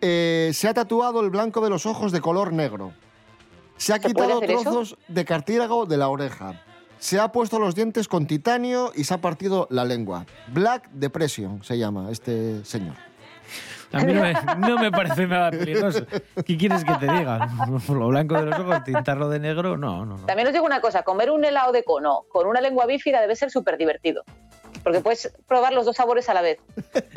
Eh, 0.00 0.50
se 0.54 0.68
ha 0.68 0.74
tatuado 0.74 1.20
el 1.20 1.30
blanco 1.30 1.60
de 1.60 1.70
los 1.70 1.86
ojos 1.86 2.12
de 2.12 2.20
color 2.20 2.52
negro. 2.52 2.92
Se 3.76 3.92
ha 3.92 3.96
¿Se 3.96 4.10
puede 4.10 4.28
quitado 4.28 4.42
eso? 4.42 4.62
trozos 4.62 4.96
de 5.08 5.24
cartílago 5.24 5.86
de 5.86 5.96
la 5.96 6.08
oreja. 6.08 6.60
Se 6.98 7.20
ha 7.20 7.30
puesto 7.30 7.58
los 7.58 7.74
dientes 7.74 8.08
con 8.08 8.26
titanio 8.26 8.92
y 8.94 9.04
se 9.04 9.14
ha 9.14 9.18
partido 9.20 9.68
la 9.70 9.84
lengua. 9.84 10.26
Black 10.48 10.88
Depression 10.90 11.62
se 11.62 11.78
llama 11.78 12.10
este 12.10 12.64
señor. 12.64 12.96
A 13.92 14.00
mí 14.00 14.12
no 14.12 14.20
me, 14.20 14.34
no 14.58 14.78
me 14.78 14.90
parece 14.90 15.26
nada 15.26 15.50
peligroso. 15.50 16.04
¿Qué 16.44 16.56
quieres 16.58 16.84
que 16.84 16.92
te 16.94 17.06
diga? 17.06 17.48
Lo 17.88 18.08
blanco 18.08 18.34
de 18.34 18.42
los 18.42 18.58
ojos, 18.58 18.84
tintarlo 18.84 19.30
de 19.30 19.38
negro, 19.38 19.78
no, 19.78 20.04
no, 20.04 20.18
no. 20.18 20.26
También 20.26 20.48
os 20.48 20.52
digo 20.52 20.66
una 20.66 20.80
cosa, 20.80 21.04
comer 21.04 21.30
un 21.30 21.44
helado 21.44 21.72
de 21.72 21.84
cono 21.84 22.24
con 22.30 22.46
una 22.46 22.60
lengua 22.60 22.84
bífida 22.84 23.20
debe 23.20 23.34
ser 23.34 23.50
súper 23.50 23.78
divertido. 23.78 24.24
Porque 24.82 25.00
puedes 25.00 25.32
probar 25.46 25.72
los 25.72 25.84
dos 25.86 25.96
sabores 25.96 26.28
a 26.28 26.34
la 26.34 26.42
vez. 26.42 26.58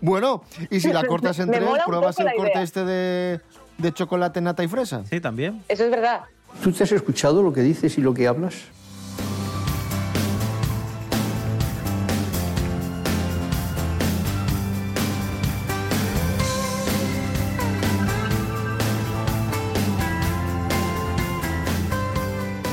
Bueno, 0.00 0.42
y 0.68 0.80
si 0.80 0.92
la 0.92 1.04
cortas 1.04 1.38
en 1.38 1.48
tres, 1.50 1.62
pruebas 1.86 2.18
el 2.18 2.26
corte 2.36 2.50
idea. 2.54 2.62
este 2.62 2.84
de, 2.84 3.40
de 3.78 3.92
chocolate, 3.92 4.40
nata 4.40 4.64
y 4.64 4.68
fresa. 4.68 5.04
Sí, 5.08 5.20
también. 5.20 5.62
Eso 5.68 5.84
es 5.84 5.90
verdad. 5.90 6.22
¿Tú 6.62 6.72
te 6.72 6.82
has 6.82 6.90
escuchado 6.92 7.40
lo 7.42 7.52
que 7.52 7.60
dices 7.60 7.96
y 7.96 8.00
lo 8.00 8.12
que 8.12 8.26
hablas? 8.26 8.54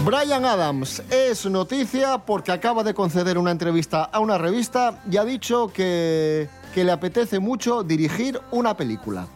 Brian 0.08 0.46
Adams 0.46 1.04
es 1.10 1.46
noticia 1.48 2.20
porque 2.20 2.54
acaba 2.54 2.82
de 2.82 2.94
conceder 2.94 3.38
una 3.38 3.52
entrevista 3.52 4.06
a 4.06 4.22
una 4.22 4.38
revista 4.38 5.04
y 5.12 5.18
ha 5.18 5.26
dicho 5.26 5.68
que, 5.74 6.48
que 6.74 6.86
le 6.86 6.94
apetece 6.94 7.40
mucho 7.40 7.84
dirigir 7.84 8.40
una 8.52 8.78
película. 8.78 9.28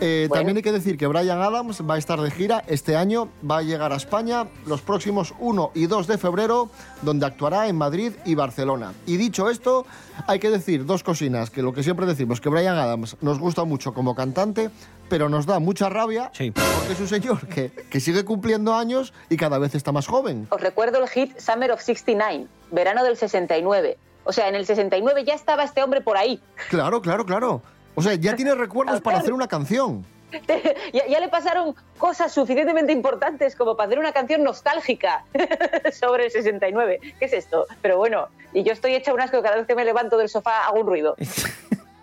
Eh, 0.00 0.28
También 0.32 0.56
hay 0.56 0.62
que 0.62 0.72
decir 0.72 0.98
que 0.98 1.06
Brian 1.06 1.40
Adams 1.40 1.82
va 1.88 1.94
a 1.94 1.98
estar 1.98 2.20
de 2.20 2.30
gira 2.30 2.64
este 2.66 2.96
año, 2.96 3.28
va 3.48 3.58
a 3.58 3.62
llegar 3.62 3.92
a 3.92 3.96
España 3.96 4.46
los 4.66 4.82
próximos 4.82 5.34
1 5.38 5.70
y 5.74 5.86
2 5.86 6.06
de 6.06 6.18
febrero, 6.18 6.68
donde 7.02 7.26
actuará 7.26 7.68
en 7.68 7.76
Madrid 7.76 8.12
y 8.24 8.34
Barcelona. 8.34 8.92
Y 9.06 9.16
dicho 9.16 9.48
esto, 9.48 9.86
hay 10.26 10.38
que 10.38 10.50
decir 10.50 10.84
dos 10.84 11.02
cosinas, 11.02 11.50
que 11.50 11.62
lo 11.62 11.72
que 11.72 11.82
siempre 11.82 12.06
decimos, 12.06 12.40
que 12.40 12.48
Brian 12.48 12.76
Adams 12.76 13.16
nos 13.20 13.38
gusta 13.38 13.64
mucho 13.64 13.94
como 13.94 14.14
cantante, 14.14 14.70
pero 15.08 15.28
nos 15.28 15.46
da 15.46 15.58
mucha 15.58 15.88
rabia 15.88 16.30
porque 16.34 16.92
es 16.92 17.00
un 17.00 17.08
señor 17.08 17.46
que, 17.46 17.70
que 17.70 18.00
sigue 18.00 18.24
cumpliendo 18.24 18.74
años 18.74 19.12
y 19.28 19.36
cada 19.36 19.58
vez 19.58 19.74
está 19.74 19.92
más 19.92 20.06
joven. 20.06 20.46
Os 20.50 20.60
recuerdo 20.60 21.02
el 21.02 21.08
hit 21.08 21.38
Summer 21.38 21.70
of 21.72 21.80
69, 21.80 22.46
verano 22.70 23.04
del 23.04 23.16
69. 23.16 23.98
O 24.24 24.32
sea, 24.32 24.48
en 24.48 24.54
el 24.54 24.64
69 24.66 25.24
ya 25.24 25.34
estaba 25.34 25.64
este 25.64 25.82
hombre 25.82 26.00
por 26.00 26.16
ahí. 26.16 26.40
Claro, 26.70 27.02
claro, 27.02 27.26
claro. 27.26 27.62
O 27.94 28.02
sea, 28.02 28.14
ya 28.14 28.34
tiene 28.36 28.54
recuerdos 28.54 29.00
para 29.00 29.18
hacer 29.18 29.32
una 29.32 29.46
canción. 29.46 30.04
ya, 30.92 31.06
ya 31.06 31.20
le 31.20 31.28
pasaron 31.28 31.74
cosas 31.98 32.32
suficientemente 32.32 32.92
importantes 32.92 33.54
como 33.54 33.76
para 33.76 33.86
hacer 33.86 33.98
una 33.98 34.12
canción 34.12 34.42
nostálgica 34.42 35.24
sobre 35.92 36.26
el 36.26 36.30
69. 36.30 37.00
¿Qué 37.18 37.24
es 37.24 37.32
esto? 37.32 37.66
Pero 37.82 37.98
bueno, 37.98 38.28
y 38.52 38.62
yo 38.62 38.72
estoy 38.72 38.94
hecha 38.94 39.12
un 39.12 39.20
asco 39.20 39.42
cada 39.42 39.56
vez 39.56 39.66
que 39.66 39.74
me 39.74 39.84
levanto 39.84 40.18
del 40.18 40.28
sofá 40.28 40.66
hago 40.66 40.80
un 40.80 40.86
ruido. 40.86 41.16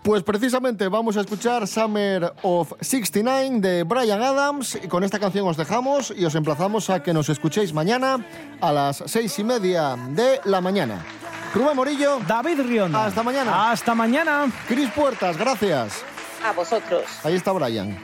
Pues 0.04 0.24
precisamente 0.24 0.88
vamos 0.88 1.16
a 1.16 1.22
escuchar 1.22 1.68
Summer 1.68 2.34
of 2.42 2.74
69 2.82 3.60
de 3.60 3.84
Brian 3.84 4.20
Adams 4.20 4.80
y 4.84 4.88
con 4.88 5.04
esta 5.04 5.20
canción 5.20 5.48
os 5.48 5.58
dejamos 5.58 6.12
y 6.18 6.26
os 6.26 6.34
emplazamos 6.34 6.90
a 6.90 7.04
que 7.04 7.14
nos 7.14 7.30
escuchéis 7.30 7.72
mañana 7.72 8.26
a 8.62 8.72
las 8.72 9.04
seis 9.06 9.38
y 9.38 9.44
media 9.44 9.96
de 10.10 10.42
la 10.46 10.60
mañana. 10.60 11.06
Rubén 11.54 11.76
Morillo. 11.76 12.20
David 12.28 12.62
Rion. 12.62 12.96
Hasta 12.96 13.24
mañana. 13.24 13.72
Hasta 13.72 13.94
mañana. 13.96 14.52
Cris 14.68 14.90
Puertas, 14.92 15.38
gracias. 15.38 16.04
A 16.46 16.52
vosotros. 16.54 17.04
Ahí 17.24 17.36
está 17.36 17.52
Brian. 17.52 17.98